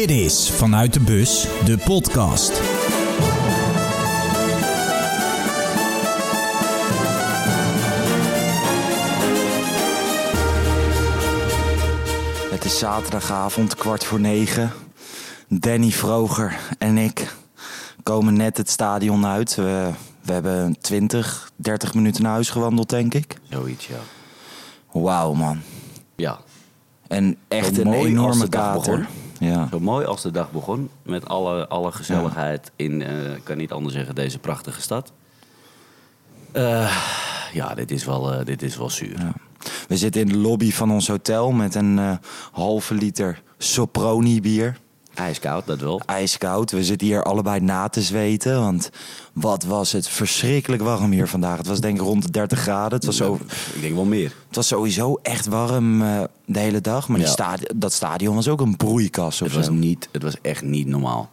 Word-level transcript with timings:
Dit 0.00 0.10
is 0.10 0.50
Vanuit 0.50 0.92
de 0.92 1.00
Bus, 1.00 1.46
de 1.64 1.78
podcast. 1.84 2.50
Het 12.50 12.64
is 12.64 12.78
zaterdagavond, 12.78 13.74
kwart 13.74 14.04
voor 14.04 14.20
negen. 14.20 14.72
Danny 15.48 15.90
Vroger 15.90 16.58
en 16.78 16.98
ik 16.98 17.36
komen 18.02 18.36
net 18.36 18.56
het 18.56 18.70
stadion 18.70 19.26
uit. 19.26 19.54
We, 19.54 19.90
we 20.22 20.32
hebben 20.32 20.76
20, 20.80 21.50
30 21.56 21.94
minuten 21.94 22.22
naar 22.22 22.32
huis 22.32 22.50
gewandeld, 22.50 22.88
denk 22.88 23.14
ik. 23.14 23.36
Zoiets, 23.50 23.86
ja. 23.86 24.00
Wauw, 24.92 25.32
man. 25.32 25.60
Ja, 26.16 26.38
En 27.06 27.36
echt 27.48 27.78
een 27.78 27.86
als 27.86 27.96
enorme 27.96 28.48
kater. 28.48 29.08
Ja. 29.40 29.68
zo 29.70 29.80
mooi 29.80 30.06
als 30.06 30.22
de 30.22 30.30
dag 30.30 30.52
begon. 30.52 30.90
Met 31.02 31.28
alle, 31.28 31.68
alle 31.68 31.92
gezelligheid 31.92 32.70
in, 32.76 33.02
eh, 33.02 33.34
ik 33.34 33.44
kan 33.44 33.56
niet 33.56 33.72
anders 33.72 33.94
zeggen, 33.94 34.14
deze 34.14 34.38
prachtige 34.38 34.80
stad. 34.80 35.12
Eh, 36.52 36.96
ja, 37.52 37.74
dit 37.74 37.90
is 37.90 38.04
wel, 38.04 38.32
eh, 38.32 38.44
dit 38.44 38.62
is 38.62 38.76
wel 38.76 38.90
zuur. 38.90 39.18
Ja. 39.18 39.32
We 39.88 39.96
zitten 39.96 40.20
in 40.20 40.28
de 40.28 40.36
lobby 40.36 40.72
van 40.72 40.90
ons 40.90 41.08
hotel 41.08 41.52
met 41.52 41.74
een 41.74 42.18
halve 42.52 42.94
liter 42.94 43.42
Soproni 43.58 44.40
bier. 44.40 44.78
Ijskoud, 45.14 45.66
dat 45.66 45.80
wel. 45.80 46.00
Ijskoud. 46.06 46.70
We 46.70 46.84
zitten 46.84 47.06
hier 47.06 47.22
allebei 47.22 47.60
na 47.60 47.88
te 47.88 48.02
zweten. 48.02 48.60
Want 48.60 48.90
wat 49.32 49.64
was 49.64 49.92
het 49.92 50.08
verschrikkelijk 50.08 50.82
warm 50.82 51.10
hier 51.10 51.26
vandaag. 51.28 51.56
Het 51.56 51.66
was 51.66 51.80
denk 51.80 51.96
ik 51.96 52.02
rond 52.06 52.22
de 52.22 52.30
30 52.30 52.58
graden. 52.58 52.92
Het 52.92 53.04
was, 53.04 53.16
zo, 53.16 53.34
Ik 53.74 53.80
denk 53.80 53.94
wel 53.94 54.04
meer. 54.04 54.32
het 54.46 54.56
was 54.56 54.66
sowieso 54.66 55.18
echt 55.22 55.46
warm 55.46 56.02
eh, 56.02 56.22
de 56.44 56.58
hele 56.58 56.80
dag. 56.80 57.08
Maar 57.08 57.16
die 57.18 57.26
Ja. 57.26 57.32
stadi- 57.32 57.66
dat 57.76 57.92
stadion 57.92 58.34
was 58.34 58.48
ook 58.48 58.60
een 58.60 58.76
broeikas 58.76 59.40
of 59.42 59.46
Het 59.46 59.56
was, 59.56 59.66
zo. 59.66 59.72
niet, 59.72 60.08
het 60.12 60.22
was 60.22 60.34
echt 60.42 60.62
niet 60.62 60.86
normaal. 60.86 61.30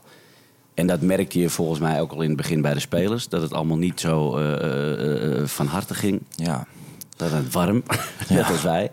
En 0.74 0.88
dat 0.88 1.02
merkte 1.02 1.40
je 1.40 1.50
volgens 1.50 1.80
mij 1.80 2.02
ook 2.02 2.12
al 2.12 2.22
in 2.22 2.28
het 2.28 2.38
begin 2.38 2.62
bij 2.62 2.74
de 2.74 2.80
spelers. 2.80 3.30
Dat 3.30 3.42
het 3.42 3.54
allemaal 3.54 3.78
niet 3.78 4.00
zo 4.00 4.38
eh, 4.38 5.40
eh, 5.42 5.48
van 5.48 5.66
harte 5.68 5.94
ging. 5.94 6.22
Ja. 6.36 6.66
Dat 7.16 7.32
het 7.32 7.54
warm, 7.54 7.84
Ja. 8.28 8.36
net 8.36 8.46
als 8.50 8.62
wij. 8.62 8.92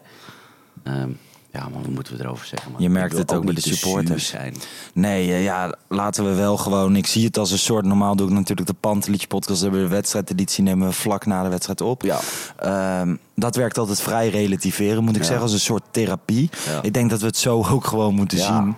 Ehm, 0.82 1.10
ja, 1.54 1.68
maar 1.68 1.80
wat 1.82 1.90
moeten 1.90 2.16
we 2.16 2.22
erover 2.24 2.46
zeggen? 2.46 2.72
Man? 2.72 2.82
Je 2.82 2.88
merkt 2.88 3.18
het 3.18 3.34
ook 3.34 3.44
bij 3.44 3.54
de 3.54 3.60
te 3.60 3.74
supporters. 3.76 4.26
Zijn. 4.26 4.54
Nee, 4.94 5.32
eh, 5.32 5.42
ja, 5.44 5.74
laten 5.88 6.24
we 6.24 6.34
wel 6.34 6.56
gewoon. 6.56 6.96
Ik 6.96 7.06
zie 7.06 7.24
het 7.24 7.38
als 7.38 7.50
een 7.50 7.58
soort. 7.58 7.84
Normaal 7.84 8.16
doe 8.16 8.26
ik 8.28 8.32
natuurlijk 8.32 8.68
de 8.68 8.74
Pantelietje 8.80 9.26
podcast. 9.26 9.60
Hebben 9.62 9.80
we 9.82 9.86
de 9.88 9.94
wedstrijdeditie 9.94 10.62
nemen 10.64 10.88
we 10.88 10.92
vlak 10.94 11.26
na 11.26 11.42
de 11.42 11.48
wedstrijd 11.48 11.80
op. 11.80 12.02
Ja. 12.02 12.18
Ehm, 12.56 13.16
dat 13.34 13.56
werkt 13.56 13.78
altijd 13.78 14.00
vrij 14.00 14.28
relativeren, 14.28 15.04
moet 15.04 15.14
ik 15.16 15.20
Ja. 15.20 15.26
zeggen, 15.26 15.42
als 15.42 15.52
een 15.52 15.60
soort 15.60 15.82
therapie. 15.90 16.50
Ja. 16.66 16.82
Ik 16.82 16.92
denk 16.94 17.10
dat 17.10 17.20
we 17.20 17.26
het 17.26 17.36
zo 17.36 17.64
ook 17.70 17.86
gewoon 17.86 18.14
moeten 18.14 18.38
zien. 18.38 18.76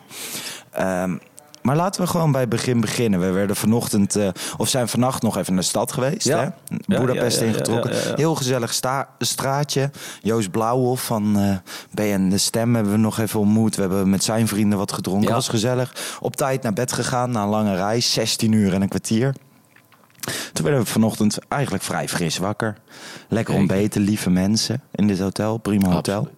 Ehm, 0.71 1.17
maar 1.67 1.77
laten 1.77 2.01
we 2.03 2.07
gewoon 2.09 2.33
bij 2.33 2.41
het 2.41 2.51
begin 2.51 2.81
beginnen. 2.81 3.21
We 3.21 3.31
werden 3.31 3.57
vanochtend, 3.57 4.17
eh, 4.17 4.29
of 4.57 4.69
zijn 4.69 4.89
vannacht 4.89 5.23
nog 5.23 5.37
even 5.37 5.53
naar 5.53 5.63
de 5.63 5.69
stad 5.69 5.93
geweest. 5.93 6.27
Ja. 6.27 6.39
Hè? 6.39 6.43
Ja, 6.45 6.53
ja, 7.15 7.23
ja, 7.25 7.47
ingetrokken. 7.47 8.17
Heel 8.17 8.35
gezellig 8.35 8.73
sta- 8.75 9.09
straatje. 9.19 9.91
Joost 10.21 10.51
Blauwhof 10.51 11.05
van 11.05 11.39
eh 11.39 11.57
BN 11.91 12.29
De 12.29 12.39
Stem 12.39 12.75
hebben 12.75 12.93
we 12.93 12.99
nog 12.99 13.19
even 13.19 13.41
ontmoet. 13.41 13.75
We 13.75 13.81
hebben 13.81 14.11
met 14.11 14.25
zijn 14.25 14.49
vrienden 14.49 14.79
wat 14.79 14.93
gedronken. 14.93 15.33
Was 15.33 15.49
gezellig. 15.49 16.17
Op 16.21 16.37
tijd 16.37 16.63
naar 16.63 16.73
bed 16.73 16.93
gegaan 16.93 17.31
na 17.31 17.43
een 17.43 17.49
lange 17.49 17.75
reis. 17.77 18.13
16 18.13 18.53
uur 18.53 18.75
en 18.75 18.83
een 18.83 18.89
kwartier. 18.89 19.35
Toen 20.53 20.65
werden 20.65 20.83
we 20.83 20.89
vanochtend 20.89 21.39
eigenlijk 21.49 21.83
vrij 21.85 22.09
fris 22.09 22.39
wakker. 22.39 22.77
Lekker 23.29 23.55
ontbeten, 23.55 24.01
lieve 24.03 24.31
mensen 24.31 24.83
in 24.93 25.07
dit 25.07 25.19
hotel. 25.19 25.57
Prima 25.59 25.89
hotel. 25.91 26.29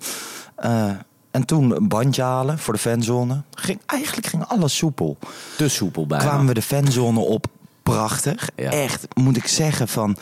En 1.31 1.45
toen 1.47 1.77
een 1.77 1.89
bandje 1.89 2.23
halen 2.23 2.59
voor 2.59 2.73
de 2.75 2.81
fanzone. 2.81 3.43
Ging, 3.55 3.81
eigenlijk 3.87 4.27
ging 4.27 4.45
alles 4.47 4.77
soepel. 4.77 5.19
Te 5.57 5.69
soepel 5.69 6.07
bijna. 6.07 6.25
Kwamen 6.25 6.47
we 6.47 6.55
de 6.55 6.63
fanzone 6.63 7.21
op. 7.21 7.47
Prachtig. 7.83 8.51
Ja. 8.57 8.71
Echt, 8.71 9.07
moet 9.15 9.37
ik 9.37 9.47
zeggen, 9.47 9.89
van 9.89 10.17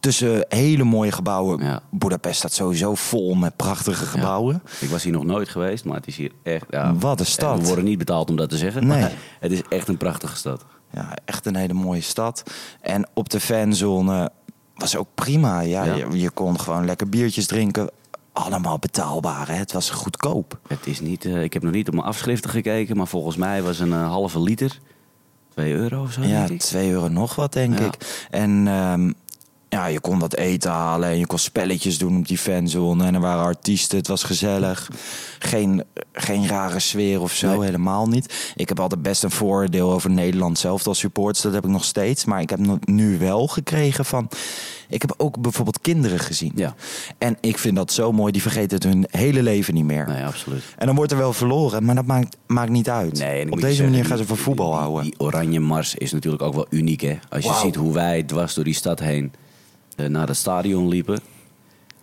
tussen 0.00 0.44
hele 0.48 0.84
mooie 0.84 1.12
gebouwen. 1.12 1.64
Ja. 1.64 1.80
Budapest 1.90 2.38
staat 2.38 2.52
sowieso 2.52 2.94
vol 2.94 3.34
met 3.34 3.56
prachtige 3.56 4.04
Ja. 4.04 4.10
gebouwen. 4.10 4.62
Ik 4.80 4.88
was 4.88 5.02
hier 5.02 5.12
nog 5.12 5.24
nooit 5.24 5.48
geweest, 5.48 5.84
maar 5.84 5.96
het 5.96 6.06
is 6.06 6.16
hier 6.16 6.30
echt... 6.42 6.64
Ja, 6.70 6.94
Wat 6.94 7.20
een 7.20 7.26
stad. 7.26 7.60
We 7.60 7.66
worden 7.66 7.84
niet 7.84 7.98
betaald 7.98 8.30
om 8.30 8.36
dat 8.36 8.48
te 8.50 8.56
zeggen, 8.56 8.86
Nee. 8.86 9.00
maar 9.00 9.12
het 9.40 9.52
is 9.52 9.62
echt 9.68 9.88
een 9.88 9.96
prachtige 9.96 10.36
stad. 10.36 10.64
Ja, 10.92 11.16
echt 11.24 11.46
een 11.46 11.56
hele 11.56 11.72
mooie 11.74 12.00
stad. 12.00 12.42
En 12.80 13.06
op 13.14 13.28
de 13.28 13.40
fanzone 13.40 14.30
was 14.74 14.96
ook 14.96 15.08
prima. 15.14 15.60
Ja, 15.60 15.84
Ja. 15.84 15.94
Je, 15.94 16.18
je 16.18 16.30
kon 16.30 16.60
gewoon 16.60 16.84
lekker 16.84 17.08
biertjes 17.08 17.46
drinken. 17.46 17.90
Allemaal 18.44 18.78
betaalbaar. 18.78 19.48
Hè? 19.48 19.54
Het 19.54 19.72
was 19.72 19.90
goedkoop. 19.90 20.58
Het 20.68 20.86
is 20.86 21.00
niet, 21.00 21.24
eh, 21.24 21.42
ik 21.42 21.52
heb 21.52 21.62
nog 21.62 21.72
niet 21.72 21.88
op 21.88 21.94
mijn 21.94 22.06
afschriften 22.06 22.50
gekeken, 22.50 22.96
maar 22.96 23.06
volgens 23.06 23.36
mij 23.36 23.62
was 23.62 23.78
een 23.78 23.92
eh, 23.92 24.08
halve 24.08 24.40
liter 24.40 24.78
2 25.54 25.72
euro 25.72 26.02
of 26.02 26.12
zo. 26.12 26.22
Ja, 26.22 26.28
denk 26.46 26.48
ik. 26.50 26.60
2 26.60 26.90
euro 26.90 27.08
nog 27.08 27.34
wat, 27.34 27.52
denk 27.52 27.78
Ja. 27.78 27.84
ik. 27.84 28.26
En 28.30 28.68
ehm, 28.68 29.12
ja, 29.68 29.86
je 29.86 30.00
kon 30.00 30.18
wat 30.18 30.36
eten 30.36 30.70
halen 30.70 31.08
en 31.08 31.18
je 31.18 31.26
kon 31.26 31.38
spelletjes 31.38 31.98
doen 31.98 32.16
op 32.18 32.28
die 32.28 32.38
fanzone. 32.38 33.04
En 33.04 33.14
er 33.14 33.20
waren 33.20 33.44
artiesten, 33.44 33.98
het 33.98 34.08
was 34.08 34.22
gezellig. 34.22 34.90
Geen, 35.38 35.84
geen 36.12 36.48
rare 36.48 36.78
sfeer 36.78 37.20
of 37.20 37.32
zo, 37.32 37.48
Nee. 37.48 37.64
helemaal 37.64 38.06
niet. 38.06 38.52
Ik 38.56 38.68
heb 38.68 38.80
altijd 38.80 39.02
best 39.02 39.22
een 39.22 39.30
voordeel 39.30 39.92
over 39.92 40.10
Nederland 40.10 40.58
zelf 40.58 40.86
als 40.86 40.98
supporters. 40.98 41.40
Dat 41.40 41.52
heb 41.52 41.64
ik 41.64 41.70
nog 41.70 41.84
steeds. 41.84 42.24
Maar 42.24 42.40
ik 42.40 42.50
heb 42.50 42.60
nu 42.84 43.18
wel 43.18 43.46
gekregen 43.46 44.04
van... 44.04 44.28
Ik 44.88 45.02
heb 45.02 45.14
ook 45.16 45.40
bijvoorbeeld 45.40 45.80
kinderen 45.80 46.18
gezien. 46.18 46.52
Ja. 46.54 46.74
En 47.18 47.36
ik 47.40 47.58
vind 47.58 47.76
dat 47.76 47.92
zo 47.92 48.12
mooi. 48.12 48.32
Die 48.32 48.42
vergeten 48.42 48.74
het 48.76 48.84
hun 48.84 49.06
hele 49.10 49.42
leven 49.42 49.74
niet 49.74 49.84
meer. 49.84 50.06
Nee, 50.06 50.24
absoluut. 50.24 50.62
En 50.78 50.86
dan 50.86 50.94
wordt 50.96 51.12
er 51.12 51.18
wel 51.18 51.32
verloren, 51.32 51.84
maar 51.84 51.94
dat 51.94 52.06
maakt, 52.06 52.36
maakt 52.46 52.70
niet 52.70 52.90
uit. 52.90 53.18
Nee, 53.18 53.52
Op 53.52 53.60
deze 53.60 53.82
manier 53.82 54.04
gaan 54.04 54.18
ze 54.18 54.26
van 54.26 54.36
voetbal 54.36 54.74
houden. 54.74 55.02
Die 55.02 55.14
oranje 55.18 55.60
mars 55.60 55.94
is 55.94 56.12
natuurlijk 56.12 56.42
ook 56.42 56.54
wel 56.54 56.66
uniek, 56.70 57.00
hè. 57.00 57.18
Als 57.28 57.44
je 57.44 57.54
ziet 57.62 57.74
hoe 57.74 57.92
wij 57.94 58.22
dwars 58.22 58.54
door 58.54 58.64
die 58.64 58.74
stad 58.74 59.00
heen 59.00 59.32
naar 60.06 60.26
het 60.26 60.36
stadion 60.36 60.88
liepen. 60.88 61.20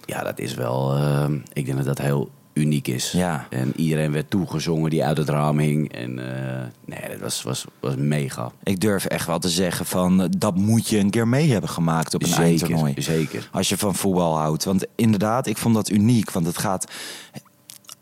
Ja, 0.05 0.23
dat 0.23 0.39
is 0.39 0.53
wel... 0.53 0.95
eh, 0.95 1.25
ik 1.53 1.65
denk 1.65 1.77
dat 1.77 1.85
dat 1.85 1.97
heel 1.97 2.29
uniek 2.53 2.87
is. 2.87 3.11
Ja. 3.11 3.47
En 3.49 3.73
iedereen 3.75 4.11
werd 4.11 4.29
toegezongen 4.29 4.89
die 4.89 5.03
uit 5.03 5.17
het 5.17 5.29
raam 5.29 5.59
hing. 5.59 5.91
En 5.93 6.19
eh, 6.19 6.65
nee, 6.85 7.09
dat 7.09 7.19
was, 7.19 7.43
was, 7.43 7.65
was 7.79 7.95
mega. 7.95 8.51
Ik 8.63 8.79
durf 8.79 9.05
echt 9.05 9.27
wel 9.27 9.39
te 9.39 9.49
zeggen 9.49 9.85
van 9.85 10.21
eh, 10.21 10.27
dat 10.37 10.55
moet 10.55 10.87
je 10.87 10.97
een 10.97 11.09
keer 11.09 11.27
mee 11.27 11.51
hebben 11.51 11.69
gemaakt 11.69 12.13
op 12.13 12.23
een 12.23 12.33
eindtoernooi. 12.33 12.93
Zeker, 12.97 13.03
zeker. 13.03 13.49
Als 13.51 13.69
je 13.69 13.77
van 13.77 13.95
voetbal 13.95 14.37
houdt. 14.37 14.63
Want 14.63 14.85
inderdaad, 14.95 15.47
ik 15.47 15.57
vond 15.57 15.75
dat 15.75 15.89
uniek. 15.89 16.31
Want 16.31 16.45
het 16.45 16.57
gaat 16.57 16.91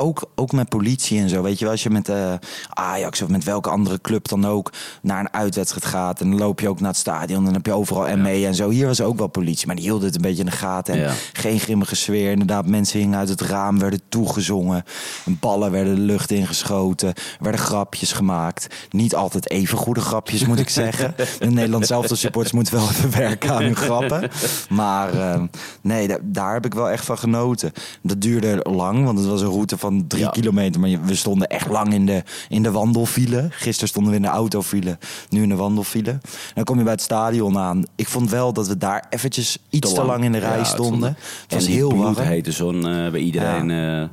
ook, 0.04 0.30
ook 0.36 0.52
met 0.52 0.70
politie 0.70 1.20
en 1.20 1.30
zo. 1.30 1.42
Weet 1.42 1.58
je 1.58 1.64
wel, 1.64 1.74
als 1.74 1.84
je 1.84 1.90
met 1.90 2.10
eh, 2.10 2.34
Ajax 2.70 3.22
of 3.22 3.30
met 3.30 3.44
welke 3.44 3.70
andere 3.70 4.02
club 4.02 4.28
dan 4.28 4.46
ook 4.46 4.72
naar 5.02 5.20
een 5.20 5.34
uitwedstrijd 5.34 5.86
gaat. 5.86 6.22
En 6.22 6.30
dan 6.30 6.40
loop 6.40 6.60
je 6.60 6.70
ook 6.70 6.80
naar 6.80 6.90
het 6.90 7.00
stadion. 7.00 7.38
En 7.38 7.44
dan 7.46 7.54
heb 7.54 7.66
je 7.66 7.74
overal 7.74 8.18
ME 8.18 8.46
en 8.46 8.56
zo. 8.56 8.70
Hier 8.70 8.88
was 8.88 9.02
ook 9.02 9.18
wel 9.18 9.28
politie. 9.28 9.68
Maar 9.68 9.76
die 9.76 9.84
hielden 9.86 10.06
het 10.06 10.16
een 10.16 10.22
beetje 10.22 10.40
in 10.44 10.50
de 10.50 10.56
gaten. 10.56 10.94
En 10.94 11.00
Ja. 11.00 11.12
geen 11.34 11.60
grimmige 11.60 11.96
sfeer. 11.96 12.32
Inderdaad, 12.32 12.66
mensen 12.68 13.00
hingen 13.00 13.18
uit 13.18 13.30
het 13.30 13.42
raam, 13.42 13.80
werden 13.80 14.02
toegezongen. 14.10 14.84
Ballen 15.26 15.72
werden 15.72 15.96
de 15.96 16.02
lucht 16.02 16.32
ingeschoten. 16.32 17.08
Er 17.08 17.16
werden 17.40 17.62
grapjes 17.62 18.12
gemaakt. 18.12 18.68
Niet 18.90 19.16
altijd 19.16 19.50
even 19.50 19.78
goede 19.78 20.02
grapjes, 20.02 20.46
moet 20.46 20.60
ik 20.60 20.70
zeggen. 20.70 21.14
De 21.40 21.46
Nederlands 21.52 21.88
zelfde 21.88 22.16
supporters 22.16 22.54
moeten 22.54 22.74
wel 22.74 22.90
even 22.90 23.12
werken 23.18 23.52
aan 23.52 23.64
hun 23.64 23.76
grappen. 23.76 24.30
Maar 24.70 25.14
eh, 25.14 25.42
nee, 25.82 26.08
da- 26.08 26.18
daar 26.22 26.54
heb 26.54 26.66
ik 26.66 26.74
wel 26.74 26.90
echt 26.90 27.06
van 27.06 27.18
genoten. 27.18 27.72
Dat 28.02 28.22
duurde 28.22 28.66
lang, 28.70 29.06
want 29.06 29.18
het 29.20 29.28
was 29.28 29.42
een 29.42 29.48
route 29.48 29.78
van 29.78 29.93
drie 30.08 30.24
Ja. 30.24 30.30
kilometer. 30.30 30.80
Maar 30.80 30.90
je- 30.90 31.00
we 31.02 31.16
stonden 31.16 31.48
echt 31.48 31.68
lang 31.68 31.94
in 31.94 32.06
de, 32.06 32.24
in 32.50 32.64
de 32.64 32.72
wandelfile. 32.72 33.48
Gisteren 33.50 33.90
stonden 33.90 34.12
we 34.12 34.18
in 34.18 34.24
de 34.24 34.28
autofile, 34.30 34.98
nu 35.30 35.42
in 35.44 35.50
de 35.50 35.56
wandelfile. 35.56 36.18
Dan 36.54 36.64
kom 36.64 36.78
je 36.78 36.84
bij 36.84 36.92
het 36.94 37.02
stadion 37.02 37.58
aan. 37.58 37.84
Ik 37.96 38.08
vond 38.08 38.30
wel 38.30 38.54
dat 38.54 38.68
we 38.68 38.78
daar 38.78 39.06
eventjes 39.10 39.58
iets 39.70 39.94
te 39.94 40.04
lang, 40.04 40.24
in 40.24 40.32
de 40.32 40.38
rij 40.38 40.52
Ja, 40.52 40.58
het 40.58 40.68
stonden. 40.68 41.16
stond- 41.18 41.42
Het 41.42 41.54
was 41.54 41.68
heel 41.68 41.90
warm. 41.98 42.14
bloedhete 42.14 42.52
zon 42.52 42.88
eh, 42.88 43.12
bij 43.12 43.20
iedereen 43.20 43.72
eh, 43.72 44.02
eh, 44.02 44.10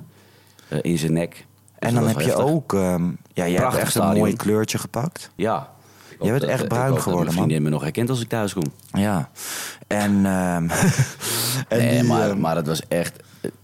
in 0.83 0.99
zijn 0.99 1.13
nek. 1.13 1.31
Dus 1.31 1.89
En 1.89 1.95
dan 1.95 2.07
heb 2.09 2.21
je 2.21 2.35
ook... 2.35 2.75
ehm, 2.75 3.05
ja, 3.33 3.49
jij 3.49 3.63
hebt 3.63 3.75
echt 3.77 3.95
een 3.95 4.17
mooi 4.17 4.37
kleurtje 4.37 4.79
gepakt. 4.79 5.31
Ja. 5.37 5.69
Jij 6.21 6.31
hoop 6.31 6.41
bent 6.41 6.53
echt 6.53 6.69
bruin 6.69 6.93
ik 6.93 6.99
geworden, 6.99 7.25
mijn 7.25 7.37
man. 7.37 7.45
vriendin 7.45 7.63
me 7.63 7.71
nog 7.71 7.83
herkent 7.83 8.11
als 8.11 8.21
ik 8.21 8.29
thuis 8.29 8.53
kom. 8.53 8.63
Ja. 8.93 9.31
En, 9.87 10.27
ehm, 10.27 10.69
en 11.69 11.79
nee, 11.79 11.91
die, 12.01 12.03
maar, 12.09 12.31
ehm, 12.31 12.41
maar 12.41 12.57
het 12.57 12.67
was 12.67 12.81
echt... 12.89 13.23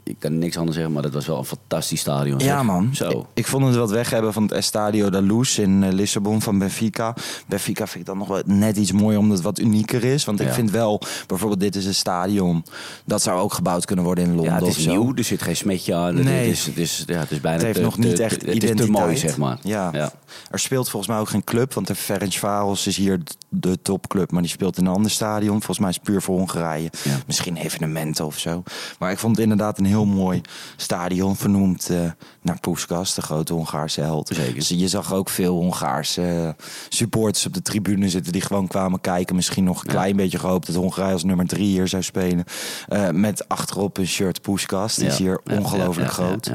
Ik 0.08 0.16
kan 0.18 0.38
niks 0.38 0.56
anders 0.56 0.74
zeggen, 0.76 0.94
maar 0.94 1.02
dat 1.02 1.12
was 1.12 1.26
wel 1.26 1.38
een 1.38 1.44
fantastisch 1.44 2.00
stadion. 2.00 2.38
Ja, 2.38 2.44
zeg. 2.56 2.62
man. 2.66 2.94
Zo. 2.94 3.08
Ik, 3.08 3.24
ik 3.34 3.46
vond 3.46 3.64
het 3.66 3.74
wat 3.76 3.90
weg 3.90 4.10
hebben 4.10 4.32
van 4.32 4.42
het 4.42 4.52
Estadio 4.52 5.10
da 5.10 5.20
Luz 5.20 5.58
in 5.58 5.82
eh, 5.82 5.92
Lissabon 5.92 6.42
van 6.42 6.58
Benfica. 6.58 7.14
Benfica 7.46 7.86
vind 7.86 8.00
ik 8.00 8.06
dan 8.06 8.18
nog 8.18 8.28
wel 8.28 8.42
net 8.44 8.76
iets 8.76 8.92
mooier 8.92 9.18
omdat 9.18 9.36
het 9.36 9.46
wat 9.46 9.58
unieker 9.58 10.04
is. 10.04 10.24
Want 10.24 10.40
ik 10.40 10.46
Ja. 10.46 10.52
vind 10.52 10.70
wel, 10.70 11.00
bijvoorbeeld 11.26 11.60
dit 11.60 11.76
is 11.76 11.86
een 11.86 11.94
stadion. 11.94 12.64
Dat 13.04 13.22
zou 13.22 13.40
ook 13.40 13.52
gebouwd 13.52 13.84
kunnen 13.84 14.04
worden 14.04 14.24
in 14.24 14.34
Londen 14.34 14.52
Ja, 14.52 14.58
het 14.58 14.66
is 14.76 14.82
zo. 14.82 14.90
nieuw, 14.90 15.12
er 15.14 15.24
zit 15.24 15.42
geen 15.42 15.56
smetje 15.56 15.94
aan. 15.94 16.16
Het 16.16 16.24
Nee. 16.24 16.50
is, 16.50 16.66
het 16.66 16.76
is, 16.76 17.02
ja, 17.06 17.18
het 17.18 17.30
is 17.30 17.40
bijna 17.40 17.56
Het 17.56 17.66
heeft 17.66 17.78
te- 17.78 17.84
nog 17.84 17.98
niet 17.98 18.16
te- 18.16 18.22
echt 18.22 18.32
Het 18.40 18.42
is 18.48 18.54
identiteit. 18.54 18.86
te 18.94 19.00
mooi, 19.00 19.16
zeg 19.16 19.36
maar. 19.36 19.58
Ja. 19.62 20.12
Er 20.50 20.58
speelt 20.58 20.88
volgens 20.88 21.10
mij 21.12 21.20
ook 21.20 21.28
geen 21.28 21.44
club. 21.44 21.74
Want 21.74 21.86
de 21.86 21.94
Ferencvaros 21.94 22.86
is 22.86 22.96
hier 22.96 23.20
de 23.48 23.82
topclub. 23.82 24.30
Maar 24.30 24.42
die 24.42 24.50
speelt 24.50 24.78
in 24.78 24.86
een 24.86 24.92
ander 24.92 25.10
stadion. 25.10 25.56
Volgens 25.56 25.78
mij 25.78 25.88
is 25.88 25.94
het 25.94 26.04
puur 26.04 26.22
voor 26.22 26.36
Hongarije. 26.36 26.90
Ja. 27.04 27.16
Misschien 27.26 27.56
evenementen 27.56 28.26
of 28.26 28.38
zo. 28.38 28.62
Maar 28.98 29.10
ik 29.10 29.18
vond 29.18 29.34
het 29.36 29.42
inderdaad 29.42 29.78
een 29.78 29.84
heel 29.84 30.04
mooi 30.06 30.40
stadion. 30.76 31.36
Vernoemd 31.36 31.90
eh, 31.90 32.10
naar 32.42 32.60
Puskas, 32.60 33.14
de 33.14 33.22
grote 33.22 33.52
Hongaarse 33.52 34.00
held. 34.00 34.28
Zeker. 34.34 34.54
Dus 34.54 34.68
je 34.68 34.88
zag 34.88 35.12
ook 35.12 35.28
veel 35.28 35.54
Hongaarse 35.54 36.22
eh, 36.22 36.64
supporters 36.88 37.46
op 37.46 37.54
de 37.54 37.62
tribune 37.62 38.08
zitten. 38.08 38.32
Die 38.32 38.40
gewoon 38.42 38.66
kwamen 38.66 39.00
kijken. 39.00 39.36
Misschien 39.36 39.64
nog 39.64 39.78
een 39.84 39.90
Ja. 39.90 39.92
klein 39.98 40.16
beetje 40.16 40.38
gehoopt 40.38 40.66
dat 40.66 40.76
Hongarije 40.76 41.12
als 41.12 41.24
nummer 41.24 41.46
drie 41.46 41.66
hier 41.66 41.88
zou 41.88 42.02
spelen. 42.02 42.44
Eh, 42.88 43.08
met 43.10 43.48
achterop 43.48 43.96
een 43.98 44.06
shirt 44.06 44.42
Puskas. 44.42 44.94
Die 44.94 45.06
is 45.06 45.18
hier 45.18 45.40
ongelooflijk 45.50 46.10
groot. 46.10 46.50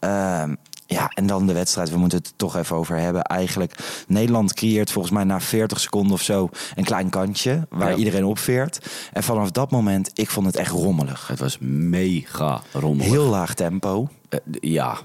ja, 0.00 0.48
ja. 0.96 1.08
En 1.14 1.26
dan 1.26 1.46
de 1.46 1.52
wedstrijd. 1.52 1.90
We 1.90 1.96
moeten 1.98 2.18
het 2.18 2.32
toch 2.36 2.56
even 2.56 2.76
over 2.76 2.96
hebben. 2.96 3.22
Eigenlijk, 3.22 3.74
Nederland 4.08 4.54
creëert 4.54 4.90
volgens 4.90 5.14
mij 5.14 5.24
na 5.24 5.40
40 5.40 5.80
seconden 5.80 6.12
of 6.12 6.22
zo 6.22 6.48
een 6.74 6.84
klein 6.84 7.08
kantje 7.10 7.66
waar 7.70 7.90
Ja. 7.90 7.96
iedereen 7.96 8.24
opveert. 8.24 8.90
En 9.12 9.22
vanaf 9.22 9.50
dat 9.50 9.70
moment, 9.70 10.10
ik 10.14 10.30
vond 10.30 10.46
het 10.46 10.56
echt 10.56 10.70
rommelig. 10.72 11.26
Het 11.28 11.38
was 11.38 11.58
mega 11.60 12.62
rommelig. 12.72 13.10
Heel 13.10 13.26
laag 13.26 13.54
tempo. 13.54 14.08
Eh, 14.28 14.38
ja, 14.60 14.98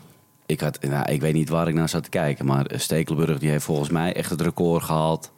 ik, 0.46 0.60
had, 0.60 0.82
nou, 0.82 1.12
ik 1.12 1.22
weet 1.22 1.34
niet 1.34 1.50
waar 1.50 1.68
ik 1.68 1.74
naar 1.74 1.90
zat 1.90 2.04
te 2.04 2.10
kijken. 2.10 2.46
Maar 2.46 2.66
eh, 2.66 2.80
Stekelenburg 2.80 3.40
die 3.40 3.50
heeft 3.50 3.66
volgens 3.66 3.90
mij 3.90 4.14
echt 4.16 4.30
het 4.30 4.42
record 4.42 4.84
gehaald 4.84 5.32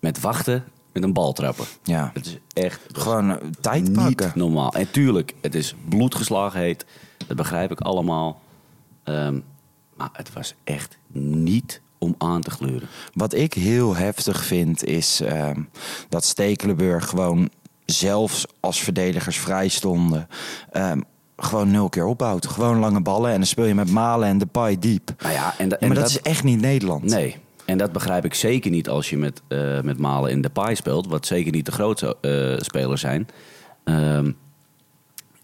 met 0.00 0.20
wachten 0.20 0.64
met 0.92 1.02
een 1.02 1.12
bal 1.12 1.32
trappen. 1.32 1.64
Ja, 1.82 2.10
Het 2.14 2.26
is 2.26 2.38
echt 2.64 2.80
gewoon 2.92 3.30
eh, 3.30 3.36
tijd 3.60 3.82
niet 3.82 3.92
pakken. 3.92 4.32
normaal. 4.34 4.72
En 4.72 4.90
tuurlijk, 4.90 5.34
het 5.40 5.54
is 5.54 5.74
bloedgeslagen 5.88 6.60
heet. 6.60 6.84
Dat 7.26 7.36
begrijp 7.36 7.70
ik 7.70 7.80
allemaal. 7.80 8.40
Ehm, 9.14 9.38
maar 9.96 10.08
het 10.12 10.32
was 10.32 10.54
echt 10.64 10.98
niet 11.12 11.80
om 11.98 12.14
aan 12.18 12.40
te 12.40 12.50
gluren. 12.50 12.88
Wat 13.12 13.34
ik 13.34 13.54
heel 13.54 13.96
heftig 13.96 14.44
vind 14.44 14.84
is 14.84 15.20
ehm, 15.20 15.60
dat 16.08 16.24
Stekelenburg 16.24 17.08
gewoon 17.08 17.50
zelfs 17.84 18.46
als 18.60 18.80
verdedigers 18.82 19.38
vrij 19.38 19.68
stonden. 19.68 20.28
ehm, 20.70 21.00
gewoon 21.36 21.70
nul 21.70 21.88
keer 21.88 22.04
opbouwt. 22.06 22.46
Gewoon 22.46 22.78
lange 22.78 23.00
ballen 23.00 23.30
en 23.30 23.36
dan 23.36 23.46
speel 23.46 23.64
je 23.64 23.74
met 23.74 23.90
Malen 23.90 24.28
en 24.28 24.38
Depay 24.38 24.78
diep. 24.78 25.14
Nou 25.18 25.32
ja, 25.34 25.54
en, 25.58 25.68
da- 25.68 25.76
en 25.78 25.88
maar 25.88 25.96
dat, 25.96 26.08
is 26.08 26.20
echt 26.22 26.44
niet 26.44 26.60
Nederland. 26.60 27.04
Nee. 27.04 27.36
En 27.64 27.78
dat 27.78 27.92
begrijp 27.92 28.24
ik 28.24 28.34
zeker 28.34 28.70
niet 28.70 28.88
als 28.88 29.10
je 29.10 29.16
met, 29.16 29.42
eh, 29.48 29.80
met 29.80 29.98
Malen 29.98 30.30
in 30.30 30.40
de 30.42 30.50
paai 30.50 30.74
speelt. 30.76 31.06
Wat 31.06 31.26
zeker 31.26 31.52
niet 31.52 31.66
de 31.66 31.72
grootste 31.72 32.16
eh, 32.20 32.60
spelers 32.64 33.00
zijn. 33.00 33.26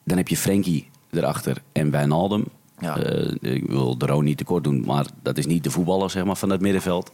Dan 0.05 0.17
heb 0.17 0.29
je 0.29 0.37
Frenkie 0.37 0.89
erachter 1.11 1.63
en 1.73 1.91
Wijnaldum. 1.91 2.45
Ja. 2.79 2.97
Eh, 2.99 3.55
ik 3.55 3.67
wil 3.67 3.99
de 3.99 4.07
Roon 4.07 4.25
niet 4.25 4.39
tekort 4.39 4.65
doen, 4.65 4.83
maar 4.87 5.07
dat 5.23 5.39
is 5.39 5.47
niet 5.47 5.65
de 5.65 5.71
voetballer 5.71 6.11
zeg 6.11 6.25
maar, 6.25 6.37
van 6.37 6.51
het 6.51 6.61
middenveld. 6.61 7.11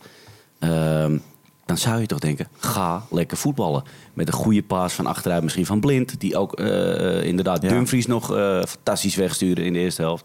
Ehm, 0.59 1.19
dan 1.64 1.79
zou 1.79 2.00
je 2.00 2.06
toch 2.06 2.19
denken, 2.19 2.49
ga 2.59 3.03
lekker 3.11 3.37
voetballen. 3.37 3.82
Met 4.14 4.26
een 4.26 4.32
goede 4.32 4.62
paas 4.62 4.93
van 4.93 5.06
achteruit, 5.06 5.43
misschien 5.43 5.67
van 5.67 5.81
Blind. 5.81 6.20
Die 6.20 6.37
ook 6.37 6.53
eh, 6.53 7.25
inderdaad 7.25 7.62
Ja. 7.62 7.69
Dumfries 7.69 8.06
nog 8.06 8.37
eh, 8.37 8.62
fantastisch 8.62 9.14
wegsturen 9.17 9.64
in 9.64 9.73
de 9.73 9.79
eerste 9.79 10.03
helft. 10.03 10.25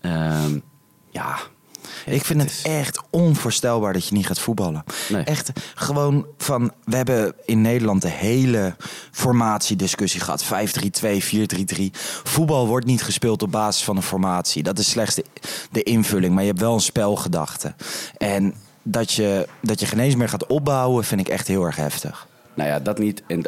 Ehm, 0.00 0.58
ja, 1.10 1.36
Ik 2.06 2.24
vind 2.24 2.42
het 2.42 2.60
echt 2.62 3.00
onvoorstelbaar 3.10 3.92
dat 3.92 4.08
je 4.08 4.14
niet 4.14 4.26
gaat 4.26 4.38
voetballen. 4.38 4.84
Nee. 5.08 5.22
Echt 5.22 5.52
gewoon 5.74 6.26
van. 6.38 6.72
We 6.84 6.96
hebben 6.96 7.34
in 7.44 7.60
Nederland 7.60 8.02
de 8.02 8.08
hele 8.08 8.76
formatiediscussie 9.10 10.20
gehad: 10.20 10.44
5-3-2, 10.44 10.48
4-3-3. 11.76 11.84
Voetbal 12.22 12.66
wordt 12.66 12.86
niet 12.86 13.02
gespeeld 13.02 13.42
op 13.42 13.50
basis 13.50 13.84
van 13.84 13.96
een 13.96 14.02
formatie. 14.02 14.62
Dat 14.62 14.78
is 14.78 14.90
slechts 14.90 15.14
de, 15.14 15.24
de 15.70 15.82
invulling, 15.82 16.34
maar 16.34 16.42
je 16.42 16.48
hebt 16.48 16.60
wel 16.60 16.74
een 16.74 16.80
spelgedachte. 16.80 17.74
En 18.16 18.54
dat 18.82 19.12
je, 19.12 19.48
dat 19.62 19.80
je 19.80 19.86
geen 19.86 19.98
eens 19.98 20.16
meer 20.16 20.28
gaat 20.28 20.46
opbouwen, 20.46 21.04
vind 21.04 21.20
ik 21.20 21.28
echt 21.28 21.48
heel 21.48 21.64
erg 21.64 21.76
heftig. 21.76 22.26
Nou 22.54 22.68
ja, 22.68 22.80
dat 22.80 22.98
niet. 22.98 23.22
En 23.26 23.46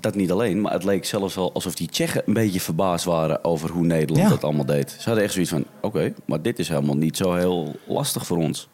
dat 0.00 0.14
niet 0.14 0.30
alleen, 0.30 0.60
maar 0.60 0.72
het 0.72 0.84
leek 0.84 1.04
zelfs 1.04 1.34
wel 1.34 1.52
alsof 1.52 1.74
die 1.74 1.88
Tsjechen 1.88 2.22
een 2.26 2.32
beetje 2.34 2.60
verbaasd 2.60 3.04
waren 3.04 3.44
over 3.44 3.70
hoe 3.70 3.84
Nederland 3.86 4.22
Ja. 4.22 4.28
dat 4.28 4.44
allemaal 4.44 4.64
deed. 4.66 4.90
Ze 4.98 5.04
hadden 5.04 5.24
echt 5.24 5.32
zoiets 5.32 5.50
van: 5.50 5.64
oké, 5.80 6.14
maar 6.26 6.42
dit 6.42 6.58
is 6.58 6.68
helemaal 6.68 6.96
niet 6.96 7.16
zo 7.16 7.34
heel 7.34 7.76
lastig 7.86 8.26
voor 8.26 8.36
ons. 8.36 8.68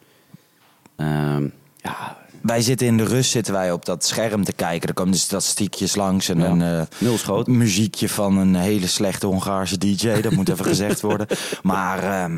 Ehm, 0.95 1.47
ja, 1.77 2.17
Wij 2.41 2.61
zitten 2.61 2.87
in 2.87 2.97
de 2.97 3.03
rust 3.03 3.31
zitten 3.31 3.53
wij 3.53 3.71
op 3.71 3.85
dat 3.85 4.05
scherm 4.05 4.43
te 4.43 4.53
kijken. 4.53 4.87
Er 4.87 4.93
komen 4.93 5.11
de 5.11 5.17
statistiekjes 5.17 5.95
langs 5.95 6.29
en 6.29 6.37
Ja. 6.39 6.45
een 6.45 6.61
eh, 6.61 6.81
Nul 6.97 7.17
schoot. 7.17 7.47
muziekje 7.47 8.09
van 8.09 8.37
een 8.37 8.55
hele 8.55 8.87
slechte 8.87 9.25
Hongaarse 9.27 9.77
DJ. 9.77 10.21
Dat 10.21 10.31
moet 10.31 10.49
even 10.49 10.65
gezegd 10.75 11.01
worden. 11.01 11.27
Maar 11.63 12.03
ehm, 12.03 12.37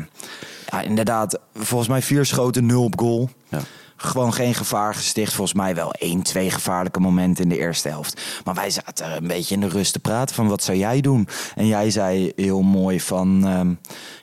ja, 0.70 0.80
inderdaad, 0.80 1.38
volgens 1.54 1.88
mij 1.88 2.02
vier 2.02 2.24
schoten, 2.24 2.66
nul 2.66 2.84
op 2.84 2.98
goal. 2.98 3.28
Ja. 3.48 3.60
Gewoon 4.00 4.32
geen 4.32 4.54
gevaar 4.54 4.94
gesticht. 4.94 5.32
Volgens 5.32 5.56
mij 5.56 5.74
wel 5.74 5.92
één, 5.92 6.22
twee 6.22 6.50
gevaarlijke 6.50 7.00
momenten 7.00 7.42
in 7.42 7.48
de 7.48 7.58
eerste 7.58 7.88
helft. 7.88 8.22
Maar 8.44 8.54
wij 8.54 8.70
zaten 8.70 9.16
een 9.16 9.26
beetje 9.26 9.54
in 9.54 9.60
de 9.60 9.68
rust 9.68 9.92
te 9.92 9.98
praten 9.98 10.34
van 10.34 10.48
wat 10.48 10.62
zou 10.62 10.78
jij 10.78 11.00
doen? 11.00 11.28
En 11.54 11.66
jij 11.66 11.90
zei 11.90 12.32
heel 12.36 12.62
mooi 12.62 13.00
van, 13.00 13.46
ehm, 13.46 13.74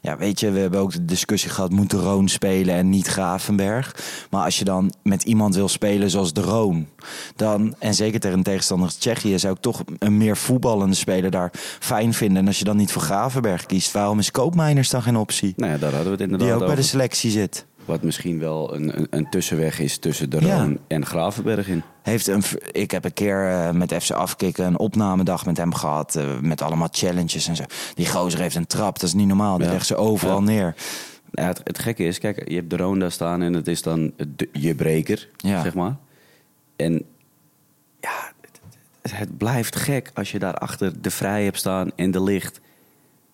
ja 0.02 0.18
weet 0.18 0.40
je, 0.40 0.52
we 0.52 0.60
hebben 0.60 0.80
ook 0.80 0.92
de 0.92 1.06
discussie 1.06 1.50
gehad, 1.50 1.72
moet 1.72 1.90
de 1.90 1.98
Roon 1.98 2.30
spelen 2.30 2.76
en 2.76 2.90
niet 2.90 3.08
Gravenberg? 3.08 3.96
Maar 4.30 4.44
als 4.44 4.60
je 4.60 4.66
dan 4.66 4.94
met 5.04 5.24
iemand 5.24 5.56
wil 5.56 5.68
spelen 5.68 6.10
zoals 6.10 6.34
de 6.34 6.42
Roon, 6.42 6.88
dan, 7.36 7.76
en 7.80 7.94
zeker 7.94 8.20
tegen 8.20 8.38
een 8.38 8.44
tegenstander 8.44 8.86
als 8.88 8.96
Tsjechië, 8.96 9.40
zou 9.40 9.54
ik 9.54 9.62
toch 9.62 9.84
een 10.00 10.18
meer 10.18 10.38
voetballende 10.38 10.96
speler 10.96 11.32
daar 11.32 11.52
fijn 11.80 12.14
vinden. 12.14 12.38
En 12.38 12.48
als 12.48 12.60
je 12.60 12.66
dan 12.66 12.78
niet 12.78 12.92
voor 12.92 13.02
Gravenberg 13.02 13.66
kiest, 13.66 13.92
waarom 13.92 14.20
is 14.20 14.32
Koopmeiners 14.32 14.90
dan 14.90 15.02
geen 15.02 15.18
optie? 15.18 15.54
nou 15.56 15.72
ja, 15.72 15.78
daar 15.78 15.94
hadden 15.94 16.12
we 16.12 16.12
het 16.12 16.22
inderdaad 16.22 16.48
Die 16.48 16.58
ook 16.58 16.66
bij 16.66 16.76
de 16.76 16.82
selectie 16.82 17.32
zit. 17.32 17.66
Wat 17.86 18.02
misschien 18.02 18.40
wel 18.40 18.76
een, 18.76 18.98
een, 18.98 19.08
een 19.10 19.30
tussenweg 19.30 19.80
is 19.80 19.98
tussen 19.98 20.30
de 20.30 20.42
Ja. 20.46 20.58
Roon 20.58 20.80
en 20.88 21.06
Gravenberg 21.06 21.68
in. 21.68 21.84
Heeft 22.02 22.28
een, 22.28 22.44
ik 22.72 22.92
heb 22.92 23.06
een 23.06 23.14
keer 23.14 23.50
eh, 23.52 23.72
met 23.72 23.94
FC 23.94 24.12
Afkikken 24.12 24.66
een 24.66 24.80
opnamedag 24.80 25.46
met 25.46 25.58
hem 25.58 25.74
gehad. 25.74 26.16
eh, 26.16 26.40
met 26.40 26.62
allemaal 26.62 26.88
challenges 26.92 27.48
en 27.48 27.56
zo. 27.56 27.64
Die 27.96 28.08
gozer 28.10 28.40
heeft 28.40 28.56
een 28.56 28.68
trap, 28.68 28.94
dat 29.00 29.04
is 29.04 29.14
niet 29.14 29.28
normaal. 29.28 29.58
Die 29.58 29.66
Ja. 29.66 29.72
legt 29.72 29.86
ze 29.86 29.96
overal 29.96 30.38
Ja. 30.40 30.44
neer. 30.46 30.76
Ja, 31.32 31.44
het, 31.48 31.62
het 31.64 31.80
gekke 31.80 32.04
is, 32.04 32.20
kijk, 32.20 32.50
je 32.50 32.56
hebt 32.56 32.70
de 32.70 32.78
Roon 32.78 33.00
daar 33.00 33.12
staan 33.12 33.42
en 33.42 33.54
het 33.54 33.68
is 33.68 33.82
dan 33.82 34.14
de- 34.36 34.50
je 34.52 34.76
breker, 34.76 35.30
zeg 35.38 35.74
maar. 35.74 35.96
En 36.76 37.06
ja, 38.00 38.32
het, 39.02 39.38
blijft 39.38 39.76
gek 39.76 40.12
als 40.14 40.32
je 40.32 40.40
daarachter 40.40 41.02
de 41.02 41.12
Vrij 41.12 41.44
hebt 41.44 41.58
staan 41.58 41.92
en 41.96 42.12
de 42.12 42.24
Licht. 42.24 42.60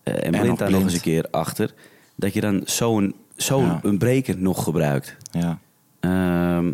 eh, 0.04 0.26
en 0.26 0.32
nog 0.32 0.42
Blind 0.42 0.58
daar 0.58 0.72
nog 0.72 0.82
eens 0.84 0.94
een 0.94 1.02
keer 1.02 1.26
achter. 1.32 1.74
Dat 2.16 2.34
je 2.34 2.42
dan 2.42 2.62
zo'n 2.66 3.16
zo 3.42 3.62
Ja. 3.62 3.80
een 3.84 3.98
breker 3.98 4.38
nog 4.38 4.64
gebruikt. 4.64 5.16
Ja. 5.32 5.58
Ehm, 6.00 6.72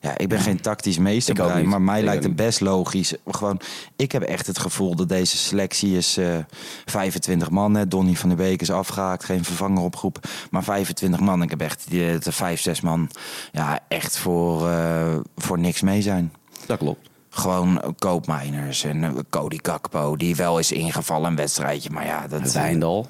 Ja, 0.00 0.18
ik 0.18 0.28
ben 0.28 0.40
geen 0.40 0.60
tactisch 0.60 0.98
niet. 0.98 1.68
maar 1.68 1.82
mij 1.82 1.98
Ik 1.98 2.04
lijkt 2.04 2.24
het 2.24 2.36
best 2.36 2.60
logisch. 2.60 3.14
Gewoon, 3.26 3.60
ik 3.96 4.12
heb 4.12 4.22
echt 4.22 4.46
het 4.46 4.58
gevoel 4.58 4.94
dat 4.96 5.08
deze 5.08 5.36
selectie 5.36 5.96
is 5.96 6.16
eh 6.16 6.36
25 6.84 7.50
man. 7.50 7.74
Hè. 7.74 7.88
Donny 7.88 8.14
van 8.14 8.28
der 8.28 8.38
Beek 8.38 8.60
is 8.60 8.70
afgehaakt, 8.70 9.24
geen 9.24 9.44
vervanger 9.44 9.82
opgeroepen. 9.82 10.22
Maar 10.50 10.64
25 10.64 11.20
man, 11.20 11.42
ik 11.42 11.50
heb 11.50 11.60
echt 11.60 11.84
die, 11.88 12.18
de 12.18 12.32
5, 12.32 12.60
6 12.60 12.80
man 12.80 13.10
ja, 13.52 13.80
echt 13.88 14.18
voor, 14.18 14.68
eh, 14.68 15.16
voor 15.36 15.58
niks 15.58 15.80
mee 15.80 16.02
zijn. 16.02 16.32
dat 16.66 16.78
klopt. 16.78 17.08
Gewoon 17.30 17.94
koopmijners 17.98 18.84
en 18.84 19.04
eh, 19.04 19.10
Cody 19.30 19.56
Kakpo, 19.56 20.16
die 20.16 20.36
wel 20.36 20.58
is 20.58 20.72
ingevallen 20.72 21.30
een 21.30 21.36
wedstrijdje. 21.36 21.90
Maar 21.90 22.06
ja, 22.06 22.26
dat 22.28 22.52
Wijndal. 22.52 23.06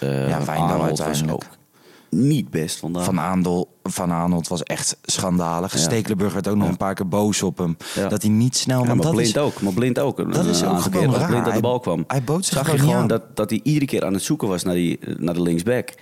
Ja, 0.00 0.44
Wijndal 0.44 0.82
uiteindelijk. 0.82 1.32
ook 1.32 1.44
niet 2.10 2.50
best 2.50 2.78
vandaag. 2.78 3.04
Van, 3.04 3.20
Aandel, 3.20 3.76
van 3.82 4.10
Arnold 4.10 4.48
was 4.48 4.62
echt 4.62 4.96
schandalig. 5.02 5.72
Ja. 5.72 5.78
Stekelenburg 5.78 6.32
werd 6.32 6.48
ook 6.48 6.54
nog 6.56 6.64
Ja. 6.64 6.70
een 6.70 6.76
paar 6.76 6.94
keer 6.94 7.08
boos 7.08 7.42
op 7.42 7.58
hem. 7.58 7.76
Ja. 7.94 8.08
Dat 8.08 8.22
hij 8.22 8.30
niet 8.30 8.56
snel... 8.56 8.84
Ja, 8.84 8.94
maar 8.94 9.10
blind 9.10 9.36
is, 9.36 9.36
ook. 9.38 9.60
Maar 9.62 9.72
blind 9.72 9.98
ook. 9.98 10.32
Dat 10.32 10.44
is 10.44 10.64
ook 10.64 10.80
gewoon 10.80 11.08
keer 11.08 11.18
raar. 11.18 11.26
blind 11.26 11.38
aan 11.38 11.44
de 11.44 11.50
Hij- 11.50 11.60
bal 11.60 11.80
kwam. 11.80 12.04
hij 12.06 12.24
bood 12.24 12.44
zich 12.44 12.56
zag 12.56 12.72
je 12.72 12.78
gewoon 12.78 13.06
dat, 13.06 13.36
dat 13.36 13.50
hij 13.50 13.60
iedere 13.62 13.86
keer 13.86 14.04
aan 14.04 14.12
het 14.12 14.22
zoeken 14.22 14.48
was 14.48 14.62
naar, 14.62 14.74
die, 14.74 14.98
naar 15.18 15.34
de 15.34 15.42
linksback. 15.42 15.92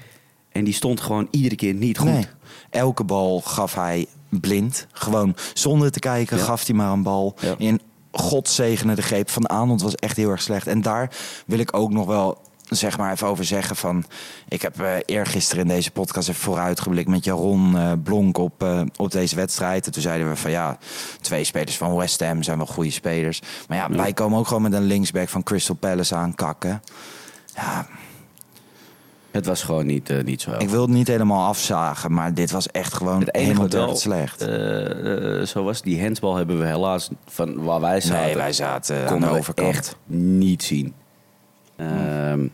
En 0.48 0.64
die 0.64 0.74
stond 0.74 1.00
gewoon 1.00 1.28
iedere 1.30 1.54
keer 1.54 1.74
niet 1.74 1.98
goed. 1.98 2.08
Nee. 2.10 2.26
Elke 2.70 3.04
bal 3.04 3.40
gaf 3.40 3.74
hij 3.74 4.06
blind. 4.28 4.86
Gewoon 4.92 5.34
zonder 5.54 5.90
te 5.90 5.98
kijken 5.98 6.38
gaf 6.38 6.66
hij 6.66 6.74
maar 6.76 6.92
een 6.92 7.02
bal. 7.02 7.34
In 7.58 7.80
God 8.12 8.48
zegene 8.48 8.94
de 8.94 9.02
greep 9.02 9.30
van 9.30 9.46
Arnold 9.46 9.82
was 9.82 9.94
echt 9.94 10.16
heel 10.16 10.30
erg 10.30 10.42
slecht. 10.42 10.66
En 10.66 10.80
daar 10.82 11.10
wil 11.46 11.58
ik 11.58 11.76
ook 11.76 11.90
nog 11.90 12.06
wel 12.06 12.38
zeg 12.68 12.98
maar 12.98 13.12
even 13.12 13.26
over 13.26 13.44
zeggen 13.44 13.76
van... 13.76 14.04
Ik 14.48 14.62
heb 14.62 14.80
eh 14.80 14.96
eergisteren 15.04 15.62
in 15.62 15.68
deze 15.68 15.90
podcast 15.90 16.28
even 16.28 16.40
vooruitgeblikt 16.40 17.08
met 17.08 17.24
Jaron 17.24 17.76
eh, 17.76 17.92
Blonk 18.02 18.38
op, 18.38 18.62
eh, 18.62 18.82
op 18.96 19.10
deze 19.10 19.36
wedstrijd. 19.36 19.86
En 19.86 19.92
toen 19.92 20.02
zeiden 20.02 20.28
we 20.28 20.36
van 20.36 20.50
ja, 20.50 20.78
twee 21.20 21.44
spelers 21.44 21.76
van 21.76 21.96
West 21.96 22.20
Ham 22.20 22.42
zijn 22.42 22.56
wel 22.56 22.66
goede 22.66 22.90
spelers. 22.90 23.42
Maar 23.68 23.76
ja, 23.76 23.90
wij 23.90 24.12
komen 24.12 24.38
ook 24.38 24.46
gewoon 24.46 24.62
met 24.62 24.72
een 24.72 24.84
linksback 24.84 25.28
van 25.28 25.42
Crystal 25.42 25.74
Palace 25.74 26.14
aankakken. 26.14 26.82
Ja, 27.54 27.86
Het 29.30 29.46
was 29.46 29.62
gewoon 29.62 29.86
niet, 29.86 30.24
niet 30.24 30.40
zo 30.40 30.50
ik 30.58 30.68
wil 30.68 30.82
het 30.82 30.90
niet 30.90 31.08
helemaal 31.08 31.46
afzagen, 31.46 32.12
maar 32.12 32.34
dit 32.34 32.50
was 32.50 32.70
echt 32.70 32.94
gewoon 32.94 33.20
Het 33.20 33.34
enige 33.34 33.50
helemaal 33.50 33.86
wel, 33.86 33.96
slecht. 33.96 34.40
zo 35.48 35.62
was 35.64 35.82
die 35.82 36.02
handsbal 36.02 36.36
hebben 36.36 36.58
we 36.58 36.66
helaas 36.66 37.10
van 37.26 37.62
waar 37.62 37.80
wij 37.80 38.00
zaten. 38.00 38.24
Nee, 38.24 38.36
wij 38.36 38.52
zaten 38.52 39.08
aan 39.08 39.20
de 39.20 39.28
overkant. 39.28 39.68
echt 39.68 39.96
niet 40.06 40.62
zien. 40.62 40.94
Ehm, 41.78 42.46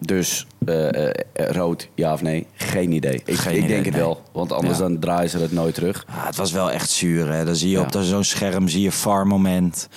Dus 0.00 0.46
eh, 0.66 1.06
eh, 1.08 1.12
rood, 1.34 1.88
ja 1.94 2.12
of 2.12 2.22
nee? 2.22 2.46
Geen 2.54 2.92
idee. 2.92 3.22
Ik, 3.24 3.34
Geen 3.36 3.52
ik 3.52 3.56
idee, 3.58 3.68
denk 3.68 3.84
het 3.84 3.94
nee. 3.94 4.02
wel, 4.02 4.22
want 4.32 4.52
anders 4.52 4.78
Ja. 4.78 4.82
dan 4.82 4.98
draaien 4.98 5.30
ze 5.30 5.38
het 5.38 5.52
nooit 5.52 5.74
terug. 5.74 6.04
Ja, 6.08 6.26
het 6.26 6.36
was 6.36 6.52
wel 6.52 6.70
echt 6.70 6.90
zuur. 6.90 7.32
Hè? 7.32 7.44
Dan 7.44 7.56
zie 7.56 7.70
je 7.70 7.76
Ja. 7.78 7.82
op 7.82 8.02
zo'n 8.02 8.24
scherm 8.24 8.68
zie 8.68 8.82
je 8.82 8.92
far 8.92 9.26
moment. 9.26 9.88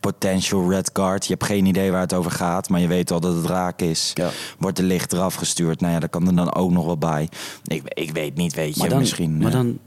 Potential 0.00 0.70
red 0.70 0.92
card. 0.92 1.24
Je 1.26 1.32
hebt 1.32 1.44
geen 1.44 1.66
idee 1.66 1.90
waar 1.90 2.00
het 2.00 2.12
over 2.14 2.30
gaat, 2.30 2.68
maar 2.68 2.80
je 2.80 2.86
weet 2.86 3.10
al 3.10 3.20
dat 3.20 3.34
het 3.34 3.44
raak 3.44 3.80
is. 3.80 4.10
Ja. 4.14 4.30
Wordt 4.58 4.76
de 4.76 4.82
licht 4.82 5.12
eraf 5.12 5.34
gestuurd. 5.34 5.80
Nou 5.80 5.92
ja, 5.92 5.98
daar 6.00 6.08
kan 6.08 6.26
er 6.26 6.36
dan 6.36 6.54
ook 6.54 6.70
nog 6.70 6.84
wel 6.84 6.98
bij. 6.98 7.28
Ik, 7.64 7.82
ik 7.94 8.10
weet 8.10 8.36
niet, 8.36 8.54
weet 8.54 8.74
je. 8.74 8.80
Maar 8.80 8.88
dan, 8.88 8.98
misschien. 8.98 9.38
maar 9.38 9.50
dan 9.50 9.78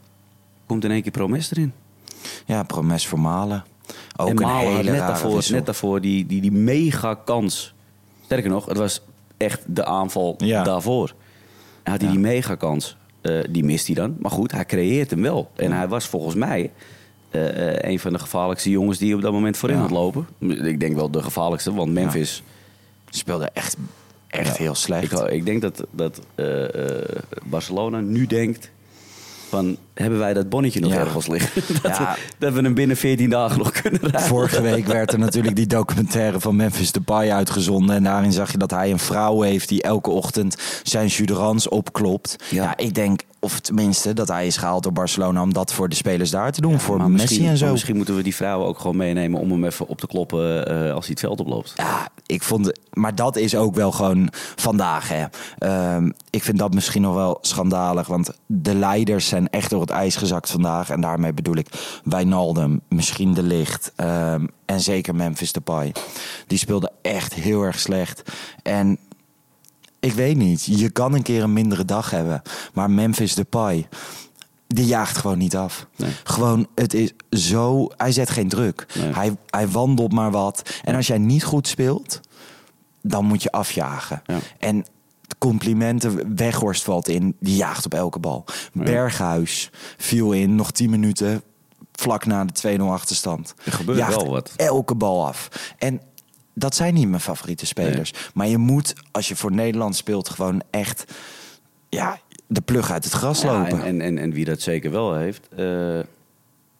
komt 0.65 0.83
in 0.83 0.91
één 0.91 1.01
keer 1.01 1.11
Promes 1.11 1.51
erin. 1.51 1.73
Ja, 2.45 2.63
Promes 2.63 3.07
voor 3.07 3.19
Malen. 3.19 3.63
Ook 4.17 4.27
en 4.29 4.35
een 4.37 4.41
Malen 4.43 4.71
hele 4.75 4.83
net 4.91 4.99
rare 4.99 5.11
daarvoor, 5.11 5.35
wissel. 5.35 5.55
net 5.55 5.65
daarvoor 5.65 6.01
die, 6.01 6.25
die, 6.25 6.41
die 6.41 6.51
mega 6.51 7.13
kans. 7.13 7.73
Sterker 8.25 8.49
nog, 8.49 8.65
het 8.65 8.77
was 8.77 9.01
echt 9.37 9.61
de 9.67 9.85
aanval 9.85 10.35
Ja. 10.37 10.63
daarvoor. 10.63 11.13
En 11.83 11.91
had 11.91 12.01
hij 12.01 12.09
die 12.09 12.19
mega 12.19 12.55
kans. 12.55 12.97
eh, 13.21 13.39
die 13.49 13.63
mist 13.63 13.85
hij 13.85 13.95
dan. 13.95 14.15
Maar 14.19 14.31
goed, 14.31 14.51
hij 14.51 14.65
creëert 14.65 15.09
hem 15.09 15.21
wel. 15.21 15.51
En 15.55 15.71
hij 15.71 15.87
was 15.87 16.05
volgens 16.07 16.35
mij 16.35 16.71
eh, 17.29 17.67
eh, 17.69 17.91
een 17.91 17.99
van 17.99 18.13
de 18.13 18.19
gevaarlijkste 18.19 18.69
jongens 18.69 18.97
die 18.97 19.15
op 19.15 19.21
dat 19.21 19.31
moment 19.31 19.57
voorin 19.57 19.77
had 19.77 19.91
lopen. 19.91 20.27
Ik 20.39 20.79
denk 20.79 20.95
wel 20.95 21.11
de 21.11 21.21
gevaarlijkste, 21.23 21.73
want 21.73 21.91
Memphis... 21.93 22.43
Speelde 23.09 23.49
echt, 23.53 23.77
echt 24.27 24.57
heel 24.57 24.75
slecht. 24.75 25.11
Ik, 25.11 25.19
ik 25.29 25.45
denk 25.45 25.61
dat, 25.61 25.83
dat 25.91 26.21
Barcelona 27.43 27.99
nu 27.99 28.25
denkt 28.25 28.71
van... 29.57 29.77
hebben 29.93 30.19
wij 30.19 30.33
dat 30.33 30.49
bonnetje 30.49 30.79
nog 30.79 30.91
Ja. 30.93 30.99
ergens 30.99 31.27
liggen? 31.27 31.61
dat, 31.81 31.97
Ja. 31.97 32.13
we, 32.13 32.33
dat 32.37 32.53
we 32.53 32.61
hem 32.61 32.73
binnen 32.73 32.97
14 32.97 33.29
dagen 33.29 33.57
nog 33.57 33.71
kunnen 33.71 33.99
rijden. 34.01 34.21
Vorige 34.21 34.61
week 34.61 34.85
werd 34.87 35.13
er 35.13 35.19
natuurlijk 35.19 35.55
die 35.55 35.67
documentaire 35.67 36.39
van 36.39 36.55
Memphis 36.55 36.91
Depay 36.91 37.31
uitgezonden. 37.31 37.95
En 37.95 38.03
daarin 38.03 38.31
zag 38.31 38.51
je 38.51 38.57
dat 38.57 38.71
hij 38.71 38.91
een 38.91 38.99
vrouw 38.99 39.41
heeft 39.41 39.69
die 39.69 39.81
elke 39.81 40.09
ochtend 40.09 40.55
zijn 40.83 41.07
jus 41.07 41.69
opklopt. 41.69 42.35
Ja. 42.49 42.63
Ja. 42.63 42.77
ik 42.77 42.93
denk, 42.93 43.21
of 43.43 43.59
tenminste, 43.59 44.13
dat 44.13 44.27
hij 44.27 44.47
is 44.47 44.57
gehaald 44.57 44.83
door 44.83 44.91
Barcelona 44.91 45.41
om 45.41 45.53
dat 45.53 45.73
voor 45.73 45.89
de 45.89 45.95
spelers 45.95 46.29
daar 46.29 46.51
te 46.51 46.61
doen. 46.61 46.79
voor 46.79 47.11
Messi 47.11 47.47
en 47.47 47.57
zo. 47.57 47.71
misschien 47.71 47.95
moeten 47.95 48.15
we 48.15 48.23
die 48.23 48.35
vrouwen 48.35 48.67
ook 48.67 48.79
gewoon 48.79 48.97
meenemen 48.97 49.39
om 49.39 49.51
hem 49.51 49.65
even 49.65 49.87
op 49.87 49.99
te 49.99 50.07
kloppen 50.07 50.67
eh, 50.67 50.93
als 50.93 51.05
hij 51.05 51.09
het 51.09 51.19
veld 51.19 51.39
oploopt. 51.39 51.73
Ja, 51.75 52.09
ik 52.25 52.43
vond, 52.43 52.79
maar 52.93 53.15
dat 53.15 53.35
is 53.35 53.55
ook 53.55 53.75
wel 53.75 53.91
gewoon 53.91 54.29
vandaag. 54.55 55.09
Hè. 55.09 55.25
Ehm, 55.57 56.11
ik 56.29 56.43
vind 56.43 56.57
dat 56.57 56.73
misschien 56.73 57.01
nog 57.01 57.13
wel 57.13 57.37
schandalig, 57.41 58.07
want 58.07 58.31
de 58.45 58.75
leiders 58.75 59.27
zijn 59.27 59.49
echt 59.49 59.69
door 59.69 59.81
het 59.81 59.89
ijs 59.89 60.15
gezakt 60.15 60.49
vandaag. 60.49 60.89
En 60.89 61.01
daarmee 61.01 61.33
bedoel 61.33 61.55
ik 61.55 61.67
Wijnaldum, 62.03 62.81
misschien 62.89 63.33
De 63.33 63.43
Licht 63.43 63.91
ehm, 63.95 64.47
en 64.65 64.79
zeker 64.79 65.15
Memphis 65.15 65.51
Depay. 65.51 65.93
Die 66.47 66.57
speelden 66.57 66.91
echt 67.01 67.33
heel 67.33 67.61
erg 67.61 67.79
slecht. 67.79 68.21
En 68.61 68.99
ik 70.03 70.13
weet 70.13 70.37
niet, 70.37 70.65
je 70.65 70.89
kan 70.89 71.13
een 71.13 71.21
keer 71.21 71.43
een 71.43 71.53
mindere 71.53 71.85
dag 71.85 72.09
hebben, 72.09 72.41
maar 72.73 72.91
Memphis 72.91 73.35
Depay... 73.35 73.87
Die 74.67 74.85
jaagt 74.85 75.17
gewoon 75.17 75.37
niet 75.37 75.55
af. 75.55 75.87
Nee. 75.95 76.11
Gewoon, 76.23 76.67
het 76.75 76.93
is 76.93 77.11
zo. 77.29 77.87
Hij 77.97 78.11
zet 78.11 78.29
geen 78.29 78.47
druk. 78.47 78.85
Nee. 78.99 79.13
Hij, 79.13 79.35
hij 79.49 79.67
wandelt 79.67 80.11
maar 80.11 80.31
wat. 80.31 80.69
En 80.83 80.95
als 80.95 81.07
jij 81.07 81.17
niet 81.17 81.43
goed 81.43 81.67
speelt, 81.67 82.19
dan 83.01 83.25
moet 83.25 83.43
je 83.43 83.51
afjagen. 83.51 84.21
Ja. 84.25 84.37
En 84.59 84.85
complimenten, 85.37 86.35
Weghorst 86.35 86.83
valt 86.83 87.07
in, 87.07 87.35
die 87.39 87.55
jaagt 87.55 87.85
op 87.85 87.93
elke 87.93 88.19
bal. 88.19 88.45
Berghuis 88.73 89.69
viel 89.97 90.31
in, 90.31 90.55
nog 90.55 90.71
10 90.71 90.89
minuten, 90.89 91.41
vlak 91.91 92.25
na 92.25 92.45
de 92.45 92.77
2-0 92.77 92.81
achterstand. 92.81 93.53
Er 93.63 93.71
gebeurt 93.71 93.97
Jaagt 93.97 94.15
wel 94.15 94.29
wat. 94.29 94.51
elke 94.55 94.95
bal 94.95 95.27
af. 95.27 95.49
En 95.77 96.01
dat 96.53 96.75
zijn 96.75 96.93
niet 96.93 97.07
mijn 97.09 97.21
favoriete 97.21 97.65
spelers. 97.65 98.13
Maar 98.33 98.47
je 98.47 98.57
moet, 98.57 98.93
als 99.11 99.27
je 99.27 99.35
voor 99.35 99.51
Nederland 99.51 99.95
speelt, 99.95 100.29
gewoon 100.29 100.61
echt 100.69 101.13
ja, 101.89 102.19
de 102.47 102.61
plug 102.61 102.91
uit 102.91 103.03
het 103.03 103.13
gras 103.13 103.41
Ja, 103.41 103.51
lopen. 103.59 103.79
en, 103.79 103.85
en, 103.85 104.01
en, 104.01 104.17
en 104.17 104.31
wie 104.31 104.45
dat 104.45 104.61
zeker 104.61 104.91
wel 104.91 105.15
heeft, 105.15 105.47
eh, 105.55 105.99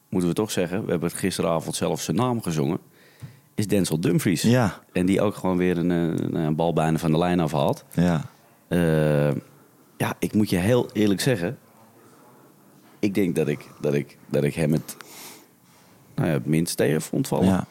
moeten 0.10 0.30
we 0.30 0.36
toch 0.36 0.52
zeggen, 0.52 0.86
we 0.86 0.92
hebben 0.92 1.10
het 1.10 1.18
gisteravond 1.18 1.76
zelf 1.76 2.02
zijn 2.02 2.18
naam 2.18 2.42
gezongen, 2.42 2.78
is 3.56 3.68
Denzel 3.68 4.00
Dumfries. 4.00 4.42
Ja. 4.42 4.80
En 4.92 5.06
die 5.06 5.22
ook 5.22 5.36
gewoon 5.36 5.58
weer 5.58 5.78
een, 5.78 5.90
een, 5.90 6.36
een 6.36 6.56
bal 6.56 6.74
bijna 6.74 6.98
van 6.98 7.12
de 7.12 7.18
lijn 7.18 7.40
afhaalt. 7.40 7.84
ja. 7.94 8.22
Eh, 8.68 9.32
ja, 9.98 10.16
ik 10.20 10.34
moet 10.34 10.50
je 10.50 10.58
heel 10.58 10.90
eerlijk 10.94 11.22
zeggen. 11.22 11.58
Ik 13.00 13.14
denk 13.14 13.36
dat 13.36 13.48
ik, 13.48 13.66
dat 13.82 13.94
ik, 13.94 14.18
dat 14.30 14.44
ik 14.44 14.54
hem 14.56 14.72
het, 14.72 14.98
nou 16.16 16.28
ja, 16.28 16.34
het 16.34 16.46
minst 16.46 16.78
tegen 16.78 17.02
vond 17.02 17.28
vallen. 17.28 17.46
Ja. 17.46 17.66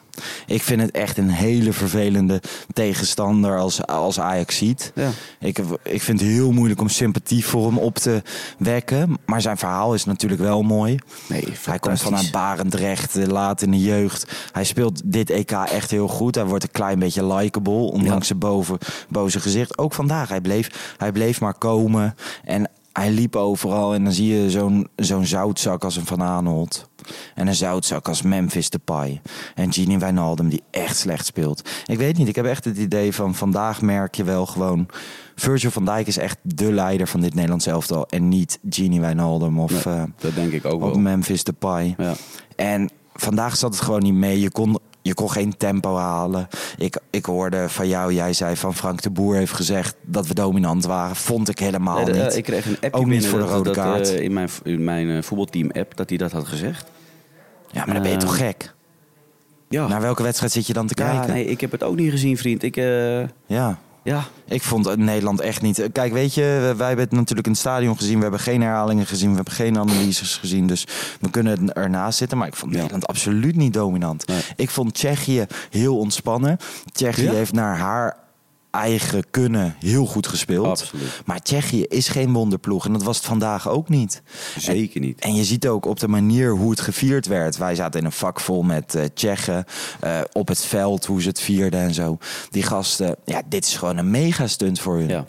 Ik 0.45 0.61
vind 0.61 0.81
het 0.81 0.91
echt 0.91 1.17
een 1.17 1.29
hele 1.29 1.73
vervelende 1.73 2.41
tegenstander 2.73 3.59
als, 3.59 3.85
als 3.85 4.19
Ajax 4.19 4.57
ziet. 4.57 4.91
Ja. 4.95 5.09
Ik, 5.39 5.59
ik 5.83 6.01
vind 6.01 6.19
het 6.19 6.29
heel 6.29 6.51
moeilijk 6.51 6.81
om 6.81 6.89
sympathie 6.89 7.45
voor 7.45 7.65
hem 7.67 7.77
op 7.77 7.95
te 7.95 8.21
wekken. 8.57 9.17
Maar 9.25 9.41
zijn 9.41 9.57
verhaal 9.57 9.93
is 9.93 10.05
natuurlijk 10.05 10.41
wel 10.41 10.61
mooi. 10.63 10.97
Nee, 11.29 11.47
Hij 11.65 11.79
komt 11.79 12.01
vanuit 12.01 12.31
Barendrecht, 12.31 13.15
eh, 13.15 13.27
laat 13.27 13.61
in 13.61 13.71
de 13.71 13.79
jeugd. 13.81 14.31
Hij 14.51 14.63
speelt 14.63 15.01
dit 15.05 15.29
EK 15.29 15.51
echt 15.51 15.91
heel 15.91 16.07
goed. 16.07 16.35
Hij 16.35 16.45
wordt 16.45 16.63
een 16.63 16.71
klein 16.71 16.99
beetje 16.99 17.33
likable, 17.33 17.73
ondanks 17.73 18.09
Ja. 18.09 18.23
zijn 18.23 18.39
boven, 18.39 18.77
boze 19.09 19.39
gezicht. 19.39 19.77
Ook 19.77 19.93
vandaag, 19.93 20.29
hij 20.29 20.41
bleef, 20.41 20.95
hij 20.97 21.11
bleef 21.11 21.39
maar 21.41 21.57
komen. 21.57 22.15
En 22.43 22.69
hij 22.93 23.11
liep 23.11 23.35
overal 23.35 23.93
en 23.93 24.03
dan 24.03 24.13
zie 24.13 24.33
je 24.41 24.49
zo'n 24.49 24.87
zo'n 24.95 25.25
zoutzak 25.25 25.83
als 25.83 25.95
een 25.95 26.05
Van 26.05 26.21
Aanholt. 26.23 26.89
En 27.35 27.47
een 27.47 27.55
zoutzak 27.55 28.07
als 28.07 28.21
Memphis 28.21 28.69
Depay. 28.69 29.21
En 29.55 29.73
Gini 29.73 29.97
Wijnaldum 29.97 30.49
die 30.49 30.63
echt 30.71 30.97
slecht 30.97 31.25
speelt. 31.25 31.69
Ik 31.85 31.97
weet 31.97 32.17
niet, 32.17 32.27
ik 32.27 32.35
heb 32.35 32.45
echt 32.45 32.65
het 32.65 32.77
idee 32.77 33.13
van 33.13 33.35
vandaag 33.35 33.81
merk 33.81 34.15
je 34.15 34.23
wel 34.23 34.45
gewoon... 34.45 34.87
Virgil 35.35 35.71
van 35.71 35.85
Dijk 35.85 36.07
is 36.07 36.17
echt 36.17 36.37
de 36.41 36.71
leider 36.71 37.07
van 37.07 37.21
dit 37.21 37.33
Nederlands 37.33 37.65
elftal. 37.65 38.07
En 38.09 38.27
niet 38.27 38.59
Gini 38.69 38.99
Wijnaldum 38.99 39.59
of, 39.59 39.85
Nee, 39.85 39.95
eh, 39.95 40.03
dat 40.17 40.35
denk 40.35 40.51
ik 40.51 40.65
ook 40.65 40.81
wel. 40.81 40.93
Memphis 40.93 41.43
Depay. 41.43 41.95
Ja. 41.97 42.13
En 42.55 42.89
vandaag 43.13 43.55
zat 43.55 43.73
het 43.73 43.83
gewoon 43.83 44.01
niet 44.03 44.13
mee. 44.13 44.39
Je 44.39 44.51
kon, 44.51 44.79
je 45.01 45.13
kon 45.13 45.31
geen 45.31 45.57
tempo 45.57 45.95
halen. 45.95 46.47
Ik, 46.77 46.97
ik 47.09 47.25
hoorde 47.25 47.69
van 47.69 47.87
jou, 47.87 48.13
jij 48.13 48.33
zei 48.33 48.55
van 48.55 48.75
Frank 48.75 49.01
de 49.01 49.09
Boer 49.09 49.35
heeft 49.35 49.53
gezegd 49.53 49.95
dat 50.05 50.27
we 50.27 50.33
dominant 50.33 50.85
waren. 50.85 51.15
Vond 51.15 51.49
ik 51.49 51.59
helemaal 51.59 51.95
Nee, 51.95 52.05
de- 52.05 52.11
niet. 52.11 52.21
eh, 52.31 52.37
ik 52.37 52.43
kreeg 52.43 52.65
een 52.65 52.75
appje 52.81 52.91
Ook 52.99 53.05
niet 53.07 53.27
voor 53.27 53.39
de 53.39 53.45
dat- 53.45 53.53
rode 53.53 53.63
dat, 53.69 53.77
eh, 53.77 53.83
kaart. 53.83 54.09
in 54.09 54.33
mijn, 54.33 54.49
in 54.63 54.83
mijn 54.83 55.09
eh, 55.09 55.21
voetbalteam-app 55.23 55.95
dat 55.97 56.09
hij 56.09 56.17
dat 56.17 56.31
had 56.31 56.47
gezegd. 56.47 56.91
Ja, 57.73 57.85
maar 57.85 57.93
dan 57.93 58.03
ben 58.03 58.11
je 58.11 58.17
eh, 58.17 58.23
toch 58.23 58.37
gek? 58.37 58.73
Ja, 59.69 59.87
Naar 59.87 60.01
welke 60.01 60.23
wedstrijd 60.23 60.51
zit 60.51 60.67
je 60.67 60.73
dan 60.73 60.87
te 60.87 61.01
ja 61.03 61.11
kijken? 61.11 61.33
nee, 61.33 61.45
ik 61.45 61.61
heb 61.61 61.71
het 61.71 61.83
ook 61.83 61.95
niet 61.95 62.11
gezien, 62.11 62.37
vriend. 62.37 62.63
Ik, 62.63 62.77
eh, 62.77 63.19
Ja. 63.45 63.77
ja, 64.03 64.23
Ik 64.47 64.61
vond 64.61 64.95
Nederland 64.95 65.39
echt 65.41 65.61
niet. 65.61 65.87
Kijk, 65.91 66.13
weet 66.13 66.33
je, 66.33 66.73
wij 66.77 66.87
hebben 66.87 67.05
het 67.05 67.11
natuurlijk 67.13 67.45
in 67.47 67.51
het 67.51 67.61
stadion 67.61 67.97
gezien. 67.97 68.15
We 68.15 68.21
hebben 68.21 68.39
geen 68.39 68.61
herhalingen 68.61 69.05
gezien. 69.05 69.29
We 69.29 69.35
hebben 69.35 69.53
geen 69.53 69.77
analyses 69.77 70.37
gezien. 70.37 70.67
Dus 70.67 70.87
we 71.19 71.29
kunnen 71.29 71.73
ernaast 71.73 72.17
zitten. 72.17 72.37
Maar 72.37 72.47
ik 72.47 72.55
vond 72.55 72.71
Ja. 72.71 72.77
Nederland 72.77 73.07
absoluut 73.07 73.55
niet 73.55 73.73
dominant. 73.73 74.27
Nee. 74.27 74.41
Ik 74.55 74.69
vond 74.69 74.93
Tsjechië 74.93 75.45
heel 75.69 75.97
ontspannen. 75.97 76.57
Tsjechië 76.91 77.23
Ja? 77.23 77.31
heeft 77.31 77.53
naar 77.53 77.77
haar 77.77 78.17
eigen 78.73 79.23
kunnen 79.29 79.75
heel 79.79 80.05
goed 80.05 80.27
gespeeld. 80.27 80.65
Absoluut. 80.67 81.21
Maar 81.25 81.41
Tsjechië 81.41 81.83
is 81.83 82.07
geen 82.07 82.33
wonderploeg. 82.33 82.85
En 82.85 82.93
dat 82.93 83.03
was 83.03 83.17
het 83.17 83.25
vandaag 83.25 83.69
ook 83.69 83.89
niet. 83.89 84.21
zeker 84.57 84.99
niet. 84.99 85.19
En 85.19 85.35
je 85.35 85.43
ziet 85.43 85.67
ook 85.67 85.85
op 85.85 85.99
de 85.99 86.07
manier 86.07 86.51
hoe 86.51 86.69
het 86.69 86.79
gevierd 86.81 87.27
werd. 87.27 87.57
Wij 87.57 87.75
zaten 87.75 87.99
in 87.99 88.05
een 88.05 88.11
vak 88.11 88.39
vol 88.39 88.63
met 88.63 88.95
eh 88.95 89.03
Tsjechen. 89.13 89.65
eh, 89.99 90.21
op 90.31 90.47
het 90.47 90.61
veld, 90.65 91.05
hoe 91.05 91.21
ze 91.21 91.27
het 91.27 91.39
vierden 91.39 91.79
en 91.79 91.93
zo. 91.93 92.17
Die 92.49 92.63
gasten, 92.63 93.15
ja, 93.25 93.41
dit 93.47 93.65
is 93.65 93.75
gewoon 93.75 93.97
een 93.97 94.11
mega 94.11 94.47
stunt 94.47 94.79
voor 94.79 94.97
hun. 94.97 95.07
Ja. 95.07 95.25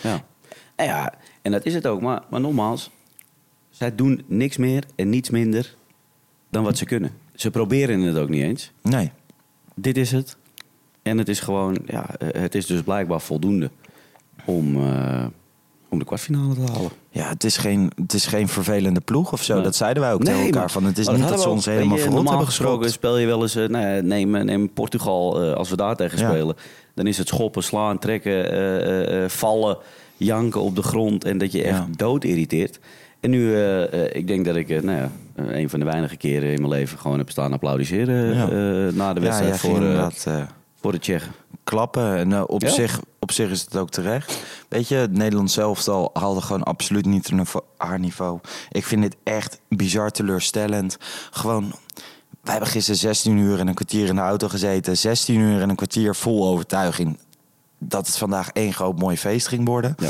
Ja. 0.00 0.24
En 0.76 0.86
ja, 0.86 1.14
en 1.42 1.52
dat 1.52 1.64
is 1.66 1.74
het 1.74 1.86
ook. 1.86 2.00
Maar, 2.00 2.22
maar 2.30 2.40
nogmaals, 2.40 2.90
zij 3.70 3.94
doen 3.94 4.24
niks 4.26 4.56
meer 4.56 4.84
en 4.94 5.08
niets 5.08 5.30
minder 5.30 5.74
dan 6.50 6.62
wat 6.64 6.78
ze 6.78 6.84
kunnen. 6.84 7.10
Ze 7.34 7.50
proberen 7.50 8.00
het 8.00 8.16
ook 8.16 8.28
niet 8.28 8.42
eens. 8.42 8.72
Nee. 8.82 9.10
Dit 9.74 9.96
is 9.96 10.12
het. 10.12 10.36
En 11.06 11.18
het 11.18 11.28
is 11.28 11.40
gewoon, 11.40 11.76
ja, 11.86 12.06
eh, 12.18 12.40
het 12.42 12.54
is 12.54 12.66
dus 12.66 12.82
blijkbaar 12.82 13.20
voldoende 13.20 13.70
om, 14.44 14.76
eh, 14.76 15.24
om 15.88 15.98
de 15.98 16.04
kwartfinale 16.04 16.54
te 16.54 16.72
halen. 16.72 16.90
Ja, 17.10 17.28
het 17.28 17.44
is 17.44 17.56
geen, 17.56 17.90
het 18.02 18.12
is 18.12 18.26
geen 18.26 18.48
vervelende 18.48 19.00
ploeg 19.00 19.32
of 19.32 19.42
zo. 19.42 19.54
Nee. 19.54 19.62
Dat 19.62 19.76
zeiden 19.76 20.02
wij 20.02 20.12
ook 20.12 20.24
tegen 20.24 20.40
elkaar. 20.40 20.60
maar- 20.60 20.70
Van, 20.70 20.84
het 20.84 20.98
is 20.98 21.08
niet 21.08 21.28
dat 21.28 21.40
ze 21.40 21.48
ons 21.48 21.64
helemaal 21.64 21.96
verrot 21.96 22.14
Normaal 22.14 22.32
hebben 22.32 22.48
gesproken 22.48 22.90
speel 22.90 23.18
je 23.18 23.26
wel 23.26 23.42
eens, 23.42 23.54
eh, 23.56 23.68
nou 23.68 23.86
ja, 23.86 24.00
neem, 24.02 24.30
neem 24.44 24.72
Portugal, 24.72 25.54
als 25.54 25.70
we 25.70 25.76
daar 25.76 25.96
tegen 25.96 26.18
Ja. 26.18 26.28
spelen. 26.30 26.56
Dan 26.94 27.06
is 27.06 27.18
het 27.18 27.28
schoppen, 27.28 27.62
slaan, 27.62 27.98
trekken, 27.98 29.30
vallen, 29.30 29.78
janken 30.16 30.60
op 30.60 30.76
de 30.76 30.82
grond. 30.82 31.24
En 31.24 31.38
dat 31.38 31.52
je 31.52 31.62
echt 31.62 31.78
Ja. 31.78 31.86
dood 31.96 32.24
irriteert. 32.24 32.78
En 33.20 33.30
nu, 33.30 33.56
ik 34.12 34.26
denk 34.26 34.44
dat 34.44 34.56
ik, 34.56 34.68
nou 34.82 34.98
ja, 34.98 35.10
een 35.36 35.70
van 35.70 35.78
de 35.78 35.84
weinige 35.86 36.16
keren 36.16 36.48
in 36.52 36.58
mijn 36.60 36.72
leven 36.72 36.98
gewoon 36.98 37.18
heb 37.18 37.30
staan 37.30 37.52
applaudisseren 37.52 38.34
Ja. 38.34 38.46
na 38.90 39.12
de 39.12 39.20
Ja, 39.20 39.26
wedstrijd 39.26 39.60
jij 39.60 39.70
voor, 39.70 39.80
voor 40.86 40.94
de 40.94 41.00
Tsjechen. 41.00 41.32
klappen. 41.64 42.16
En 42.16 42.32
eh, 42.32 42.42
op, 42.46 42.62
Ja. 42.62 42.68
zich, 42.70 43.00
op 43.18 43.32
zich 43.32 43.50
is 43.50 43.60
het 43.60 43.76
ook 43.76 43.90
terecht. 43.90 44.38
Weet 44.68 44.88
je, 44.88 44.94
het 44.94 45.12
Nederlands 45.12 45.54
zelftal 45.54 46.10
haalde 46.12 46.40
gewoon 46.40 46.62
absoluut 46.62 47.06
niet 47.06 47.26
hun- 47.26 47.46
haar 47.76 47.98
niveau. 47.98 48.38
Ik 48.70 48.84
vind 48.84 49.02
dit 49.02 49.16
echt 49.24 49.60
bizar 49.68 50.10
teleurstellend. 50.10 50.96
Gewoon... 51.30 51.72
Wij 52.42 52.54
hebben 52.54 52.68
gisteren 52.70 53.00
16 53.00 53.36
uur 53.36 53.58
en 53.58 53.68
een 53.68 53.74
kwartier 53.74 54.06
in 54.08 54.14
de 54.14 54.20
auto 54.20 54.48
gezeten. 54.48 54.96
16 54.96 55.40
uur 55.40 55.60
en 55.62 55.68
een 55.68 55.76
kwartier 55.76 56.14
vol 56.14 56.46
overtuiging. 56.48 57.18
dat 57.78 58.06
het 58.06 58.16
vandaag 58.18 58.50
één 58.50 58.72
groot 58.74 58.98
mooi 58.98 59.16
feest 59.16 59.48
ging 59.48 59.66
worden. 59.66 59.94
Ja. 59.98 60.08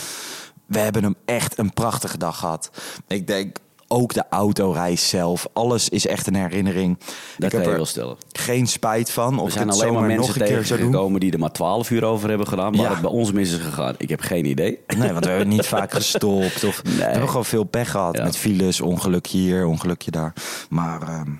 We 0.66 0.78
hebben 0.78 1.02
hem 1.02 1.14
echt 1.24 1.58
een 1.58 1.72
prachtige 1.72 2.18
dag 2.18 2.38
gehad. 2.38 2.70
Ik 3.06 3.26
denk 3.26 3.56
ook 3.88 4.14
de 4.14 4.24
autoreis 4.30 5.08
zelf. 5.08 5.46
Alles 5.52 5.88
is 5.88 6.06
echt 6.06 6.26
een 6.26 6.34
herinnering. 6.34 6.98
Dat 6.98 7.08
ik 7.08 7.38
kan 7.38 7.50
heb 7.50 7.62
je 7.62 7.68
er 7.68 7.76
wel 7.76 7.84
stellen. 7.86 8.16
geen 8.32 8.66
spijt 8.66 9.10
van. 9.10 9.38
Of 9.38 9.46
Er 9.46 9.52
zijn 9.52 9.70
alleen 9.70 9.92
maar 9.92 10.02
mensen 10.02 10.16
nog 10.26 10.36
een 10.36 10.46
keer 10.46 10.64
tegengekomen 10.64 11.20
die 11.20 11.32
er 11.32 11.38
maar 11.38 11.52
12 11.52 11.90
uur 11.90 12.04
over 12.04 12.28
hebben 12.28 12.46
gedaan. 12.48 12.70
Maar 12.72 12.80
Ja. 12.84 12.90
het 12.90 13.00
bij 13.00 13.10
ons 13.10 13.32
mis 13.32 13.52
is 13.52 13.58
gegaan. 13.60 13.94
Ik 13.98 14.08
heb 14.08 14.20
geen 14.20 14.44
idee. 14.44 14.78
Nee, 14.96 15.12
want 15.12 15.24
we 15.24 15.30
hebben 15.30 15.48
niet 15.48 15.66
vaak 15.66 15.92
gestopt. 16.00 16.64
Of, 16.64 16.82
We 16.84 17.02
hebben 17.02 17.28
gewoon 17.28 17.44
veel 17.44 17.64
pech 17.64 17.90
gehad. 17.90 18.16
Ja. 18.16 18.24
Met 18.24 18.36
files, 18.36 18.80
ongelukje 18.80 19.38
hier, 19.38 19.66
ongelukje 19.66 20.10
daar. 20.10 20.32
Maar 20.68 21.02
ehm, 21.02 21.30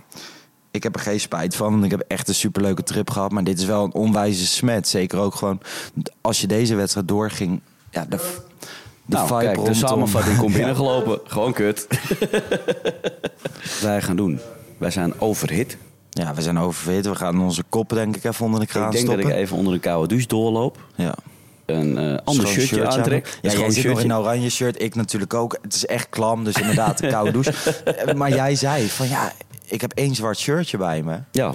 ik 0.71 0.83
heb 0.83 0.95
er 0.95 1.01
geen 1.01 1.21
spijt 1.21 1.57
van. 1.57 1.71
want 1.73 1.85
Ik 1.85 1.91
heb 1.91 2.01
echt 2.09 2.29
een 2.29 2.35
superleuke 2.35 2.83
trip 2.83 3.11
gehad. 3.11 3.33
Maar 3.33 3.45
dit 3.45 3.59
is 3.59 3.65
wel 3.65 3.85
een 3.85 3.95
onwijze 3.95 4.47
smet. 4.47 4.89
Zeker 4.89 5.19
ook 5.19 5.35
gewoon 5.35 5.61
als 6.21 6.41
je 6.41 6.47
deze 6.47 6.75
wedstrijd 6.75 7.09
doorging. 7.09 7.61
Ja, 7.91 8.07
de, 8.09 8.35
de 9.07 9.17
nou, 9.17 9.41
kijk, 9.41 9.65
de 9.65 9.75
samenvatting 9.75 10.37
komt 10.39 10.51
Ja. 10.53 10.57
binnengelopen. 10.63 11.21
Gewoon 11.25 11.53
kut. 11.53 11.87
Wij 13.83 14.03
gaan 14.03 14.17
doen. 14.17 14.41
Wij 14.79 14.91
zijn 14.91 15.21
overhit. 15.21 15.77
Ja, 16.11 16.35
we 16.35 16.43
zijn 16.43 16.59
oververhit. 16.59 17.07
We 17.07 17.15
gaan 17.15 17.41
onze 17.41 17.63
kop 17.69 17.89
denk 17.89 18.17
ik 18.17 18.25
even 18.25 18.45
onder 18.45 18.61
de 18.61 18.67
kraan 18.67 18.87
ik 18.87 18.93
denk 18.93 19.05
stoppen. 19.05 19.25
dat 19.25 19.35
ik 19.35 19.41
even 19.43 19.57
onder 19.57 19.73
een 19.73 19.81
koude 19.81 20.09
douche 20.09 20.27
doorloop. 20.27 20.79
Ja. 20.95 21.15
Een 21.67 21.99
eh 21.99 22.17
ander 22.25 22.47
shirtje, 22.47 22.87
aan. 22.87 22.93
aantrek. 22.99 23.27
Ja, 23.27 23.33
jij 23.43 23.51
zit 23.51 23.61
nog 23.61 23.73
shirtje. 23.75 24.05
in 24.05 24.11
een 24.11 24.17
oranje 24.17 24.51
shirt. 24.51 24.83
Ik 24.83 24.95
natuurlijk 24.95 25.35
ook. 25.35 25.59
Het 25.63 25.75
is 25.75 25.87
echt 25.87 26.09
klam, 26.09 26.45
dus 26.45 26.55
inderdaad 26.57 27.03
een 27.03 27.11
koude 27.17 27.31
douche. 27.33 27.53
Eh, 27.85 28.15
maar 28.15 28.31
jij 28.31 28.55
zei 28.55 28.89
van 28.89 29.09
ja, 29.09 29.33
ik 29.65 29.81
heb 29.81 29.93
één 29.93 30.15
zwart 30.15 30.39
shirtje 30.39 30.77
bij 30.79 31.03
me. 31.03 31.19
Ja. 31.33 31.55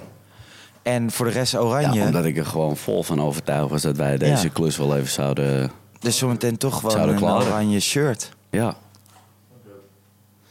En 0.81 1.11
voor 1.11 1.25
de 1.25 1.31
rest 1.31 1.51
ja, 1.51 1.59
oranje. 1.59 2.01
omdat 2.01 2.25
ik 2.25 2.37
er 2.37 2.45
gewoon 2.45 2.77
vol 2.77 3.03
van 3.03 3.21
overtuigd 3.21 3.69
was 3.69 3.81
dat 3.81 3.97
wij 3.97 4.17
deze 4.17 4.43
Ja. 4.45 4.49
klus 4.53 4.77
wel 4.77 4.95
even 4.97 5.09
zouden... 5.11 5.71
Dus 6.01 6.17
zometeen 6.17 6.57
toch 6.57 6.75
gewoon 6.75 6.91
Zouden 6.91 7.15
een 7.15 7.21
klaren. 7.21 7.47
oranje 7.47 7.79
shirt. 7.79 8.29
Ja. 8.49 8.75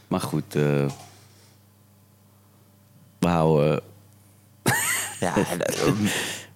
Maar 0.09 0.21
goed, 0.21 0.55
eh, 0.55 0.63
we 3.19 3.29
houden... 3.29 3.81
Ja, 5.21 5.35
daar 5.59 5.95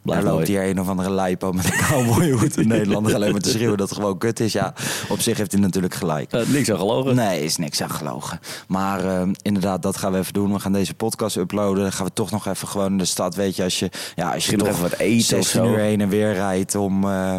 Blijf 0.02 0.22
loopt 0.22 0.34
mooi. 0.34 0.46
hier 0.46 0.68
een 0.68 0.80
of 0.80 0.88
andere 0.88 1.10
lijpo 1.10 1.52
met 1.52 1.64
een 1.64 1.78
cowboyhoed 1.88 2.56
in 2.56 2.68
Nederland. 2.68 3.14
Alleen 3.14 3.32
maar 3.32 3.40
te 3.40 3.48
schreeuwen 3.48 3.76
dat 3.78 3.88
het 3.88 3.98
gewoon 3.98 4.18
kut 4.18 4.40
is. 4.40 4.52
Ja, 4.52 4.74
op 5.08 5.20
zich 5.20 5.36
heeft 5.36 5.52
hij 5.52 5.60
natuurlijk 5.60 5.94
gelijk. 5.94 6.32
Eh, 6.32 6.46
niks 6.46 6.70
aan 6.70 6.78
gelogen. 6.78 7.14
Nee, 7.14 7.44
is 7.44 7.56
niks 7.56 7.82
aan 7.82 7.90
gelogen. 7.90 8.40
Maar 8.68 9.04
eh, 9.04 9.28
inderdaad, 9.42 9.82
dat 9.82 9.96
gaan 9.96 10.12
we 10.12 10.18
even 10.18 10.32
doen. 10.32 10.52
We 10.52 10.58
gaan 10.60 10.72
deze 10.72 10.94
podcast 10.94 11.36
uploaden. 11.36 11.82
Dan 11.82 11.92
gaan 11.92 12.06
we 12.06 12.12
toch 12.12 12.30
nog 12.30 12.46
even 12.46 12.68
gewoon 12.68 12.90
in 12.90 12.98
de 12.98 13.04
stad. 13.04 13.34
Weet 13.34 13.56
je, 13.56 13.62
als 13.62 13.78
je, 13.78 13.90
ja, 14.14 14.24
als 14.24 14.30
je 14.30 14.34
Misschien 14.34 14.58
nog 14.58 14.66
toch 14.66 14.76
even 14.76 14.90
wat 14.90 14.98
eten 14.98 15.38
of 15.38 15.44
16 15.44 15.64
zo. 15.64 15.70
uur 15.70 15.78
heen 15.78 16.00
en 16.00 16.08
weer 16.08 16.32
rijdt 16.32 16.74
om 16.74 17.04
eh, 17.04 17.36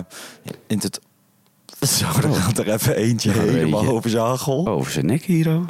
in 0.67 0.79
het... 0.79 0.99
Zo, 1.97 2.05
dan 2.21 2.33
gaat 2.35 2.57
er 2.57 2.69
even 2.69 2.95
eentje 2.95 3.31
helemaal 3.31 3.87
over 3.87 4.09
zijn 4.09 4.23
hagel. 4.23 4.57
Oh, 4.57 4.67
over 4.77 4.91
zijn 4.91 5.05
nek 5.05 5.23
hier 5.23 5.49
ook. 5.49 5.67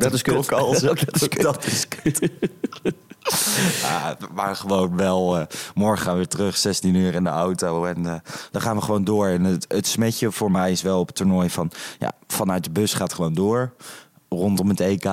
Dat 0.00 0.12
is 0.12 0.22
kut. 0.22 0.48
dat 0.48 1.14
is 1.14 1.28
kut. 1.28 1.42
dat 1.42 1.66
is 1.66 1.88
kut. 1.88 2.30
Ja, 3.82 4.16
maar 4.34 4.56
gewoon 4.56 4.96
wel. 4.96 5.38
eh, 5.38 5.46
morgen 5.74 6.02
gaan 6.04 6.12
we 6.12 6.18
weer 6.18 6.28
terug, 6.28 6.56
16 6.56 6.94
uur 6.94 7.14
in 7.14 7.24
de 7.24 7.30
auto. 7.30 7.84
En 7.84 8.06
eh, 8.06 8.14
dan 8.50 8.62
gaan 8.62 8.76
we 8.76 8.82
gewoon 8.82 9.04
door. 9.04 9.26
En 9.26 9.44
het, 9.44 9.64
het 9.68 9.86
smetje 9.86 10.30
voor 10.32 10.50
mij 10.50 10.70
is 10.70 10.82
wel 10.82 11.00
op 11.00 11.06
het 11.06 11.16
toernooi 11.16 11.50
van... 11.50 11.70
Ja, 11.98 12.12
vanuit 12.26 12.64
de 12.64 12.70
bus 12.70 12.94
gaat 12.94 13.12
gewoon 13.12 13.34
door. 13.34 13.72
Rondom 14.32 14.68
het 14.68 14.80
EK. 14.80 15.04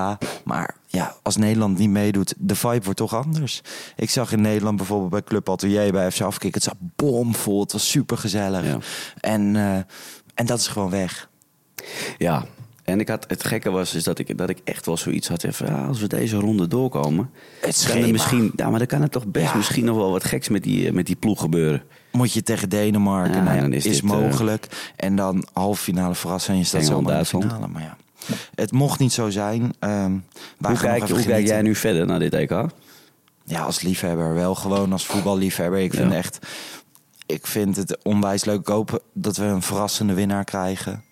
Maar 0.44 0.76
ja, 0.88 1.16
als 1.24 1.36
Nederland 1.38 1.78
niet 1.78 1.90
meedoet, 1.90 2.34
de 2.38 2.56
vibe 2.56 2.84
wordt 2.84 2.98
toch 3.00 3.16
anders. 3.16 3.62
Ik 3.96 4.10
zag 4.10 4.32
in 4.32 4.42
Nederland 4.42 4.78
bijvoorbeeld 4.78 5.10
bij 5.12 5.24
Club 5.24 5.50
Atelier, 5.50 5.92
bij 5.92 6.12
FC 6.12 6.22
Afkik... 6.22 6.54
Het 6.54 6.64
zat 6.64 6.76
bomvol, 6.96 7.60
het 7.62 7.72
was 7.72 7.90
super 7.90 8.18
gezellig. 8.18 8.66
Ja. 8.66 8.78
En, 9.20 9.56
eh, 9.56 9.76
en 10.34 10.46
dat 10.46 10.60
is 10.60 10.68
gewoon 10.68 10.90
weg. 10.90 11.30
Ja, 12.18 12.46
en 12.84 13.00
ik 13.00 13.08
had, 13.08 13.26
het 13.28 13.44
gekke 13.46 13.70
was 13.70 13.94
is 13.96 14.04
dat, 14.04 14.20
ik, 14.20 14.38
dat 14.38 14.50
ik 14.50 14.60
echt 14.64 14.86
wel 14.86 14.98
zoiets 14.98 15.28
had. 15.28 15.46
Van, 15.50 15.68
ja, 15.68 15.86
als 15.86 16.00
we 16.00 16.08
deze 16.08 16.38
ronde 16.38 16.68
doorkomen, 16.68 17.30
Het 17.62 17.86
kan 17.88 17.98
er 18.02 18.12
misschien, 18.12 18.52
ja, 18.56 18.70
maar 18.70 18.80
dan 18.80 18.88
kan 18.88 19.02
het 19.02 19.12
toch 19.12 19.28
best 19.28 19.46
Ja. 19.52 19.56
misschien 19.56 19.86
nog 19.86 19.96
wel 19.96 20.12
wat 20.12 20.24
geks 20.24 20.50
met 20.50 20.64
die, 20.64 20.88
eh, 20.88 20.94
met 20.94 21.06
die 21.06 21.16
ploeg 21.16 21.40
gebeuren. 21.40 21.84
Moet 22.12 22.34
je 22.34 22.44
tegen 22.44 22.70
Denemarken, 22.70 23.36
Ja, 23.36 23.44
nou 23.44 23.60
dan 23.60 23.74
is 23.74 23.86
is, 23.86 24.02
dit, 24.02 24.12
eh, 24.12 24.18
mogelijk. 24.18 24.68
En 24.96 25.16
dan 25.16 25.48
halve 25.54 25.82
finale 25.82 26.14
zomaar 26.16 26.50
in 26.50 26.64
de 26.64 27.04
Duitsland. 27.04 27.44
finale. 27.44 27.68
Maar 27.68 27.82
ja, 27.82 27.98
het 28.56 28.72
mocht 28.72 29.00
niet 29.00 29.14
zo 29.14 29.30
zijn. 29.30 29.74
Ehm 29.80 30.12
Hoe 30.62 30.78
kijk, 30.78 31.10
hoe 31.10 31.24
kijk 31.24 31.48
jij 31.48 31.62
nu 31.62 31.76
verder 31.76 32.06
naar 32.06 32.20
dit 32.20 32.34
EK? 32.34 32.52
Ja, 33.44 33.62
als 33.62 33.82
liefhebber 33.82 34.34
wel. 34.34 34.56
Gewoon 34.56 34.92
als 34.92 35.06
voetballiefhebber. 35.06 35.80
Ik 35.80 35.94
vind 35.94 36.12
Ja. 36.12 36.18
echt... 36.18 36.40
Ik 37.26 37.48
vind 37.48 37.76
het 37.76 37.98
onwijs 38.04 38.46
leuk. 38.46 38.60
Ik 38.60 38.68
hoop 38.68 39.04
dat 39.14 39.38
we 39.38 39.44
een 39.44 39.62
verrassende 39.62 40.14
winnaar 40.14 40.44
krijgen. 40.44 41.04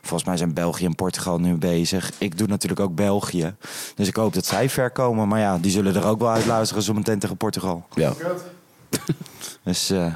Volgens 0.00 0.24
mij 0.28 0.36
zijn 0.36 0.54
België 0.54 0.84
en 0.84 0.94
Portugal 0.94 1.40
nu 1.40 1.54
bezig. 1.54 2.12
Ik 2.18 2.38
doe 2.38 2.46
natuurlijk 2.46 2.80
ook 2.80 2.94
België. 2.94 3.54
Dus 3.94 4.08
ik 4.08 4.16
hoop 4.16 4.34
dat 4.34 4.46
zij 4.46 4.68
ver 4.70 4.90
komen. 4.90 5.28
Maar 5.28 5.40
ja, 5.40 5.58
die 5.58 5.70
zullen 5.70 5.94
er 5.94 6.06
ook 6.06 6.18
wel 6.18 6.30
uit 6.30 6.46
luisteren 6.46 6.82
zometeen 6.82 7.18
tegen 7.18 7.36
Portugal. 7.36 7.86
Ja. 7.94 8.12
Dus 9.64 9.90
eh, 9.90 10.14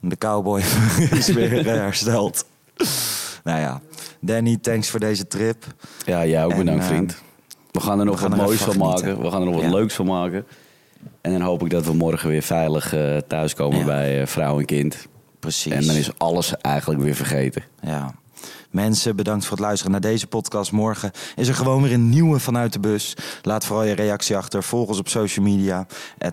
de 0.00 0.18
cowboy 0.18 0.62
is 1.10 1.26
weer 1.28 1.58
eh, 1.58 1.64
hersteld. 1.64 2.44
nou 3.44 3.60
ja, 3.60 3.80
Danny, 4.26 4.56
thanks 4.60 4.88
voor 4.90 5.00
deze 5.00 5.26
trip. 5.26 5.64
Ja, 6.04 6.26
jij 6.26 6.44
ook 6.44 6.50
En, 6.50 6.58
bedankt, 6.58 6.80
eh, 6.82 6.88
vriend. 6.88 7.22
We 7.70 7.80
gaan 7.80 7.98
er 7.98 8.04
nog 8.04 8.20
gaan 8.20 8.30
wat 8.30 8.38
er 8.38 8.44
moois 8.44 8.60
van 8.60 8.78
maken. 8.78 8.98
genieten. 8.98 9.22
We 9.24 9.30
gaan 9.30 9.40
er 9.40 9.46
nog 9.46 9.54
wat 9.54 9.64
Ja. 9.64 9.70
leuks 9.70 9.94
van 9.94 10.06
maken. 10.06 10.46
En 11.20 11.32
dan 11.32 11.40
hoop 11.40 11.62
ik 11.64 11.70
dat 11.70 11.84
we 11.86 11.92
morgen 11.94 12.28
weer 12.28 12.42
veilig 12.42 12.94
eh, 12.94 13.16
thuiskomen 13.16 13.78
Ja. 13.78 13.84
bij 13.84 14.20
eh, 14.20 14.26
vrouw 14.26 14.58
en 14.58 14.64
kind. 14.64 15.06
Precies. 15.40 15.72
En 15.72 15.86
dan 15.86 15.94
is 15.96 16.10
alles 16.18 16.56
eigenlijk 16.56 17.00
weer 17.02 17.14
vergeten. 17.14 17.62
Ja. 17.82 18.14
Mensen, 18.70 19.16
bedankt 19.16 19.44
voor 19.44 19.56
het 19.56 19.66
luisteren 19.66 19.92
naar 19.92 20.00
deze 20.00 20.26
podcast. 20.26 20.72
Morgen 20.72 21.10
is 21.36 21.48
er 21.48 21.54
gewoon 21.54 21.82
weer 21.82 21.92
een 21.92 22.08
nieuwe 22.08 22.38
vanuit 22.38 22.72
de 22.72 22.80
bus. 22.80 23.16
Laat 23.42 23.64
vooral 23.64 23.84
je 23.84 23.94
reactie 23.94 24.36
achter. 24.36 24.62
Volg 24.62 24.88
ons 24.88 24.98
op 24.98 25.08
social 25.08 25.44
media. 25.44 25.86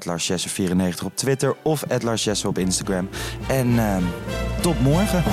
LarsJesse94 0.07 1.03
op 1.05 1.15
Twitter 1.15 1.55
of 1.63 1.83
LarsJesse 2.01 2.47
op 2.47 2.57
Instagram. 2.57 3.09
En 3.47 3.79
ehm 3.79 4.03
tot 4.61 4.81
morgen. 4.81 5.23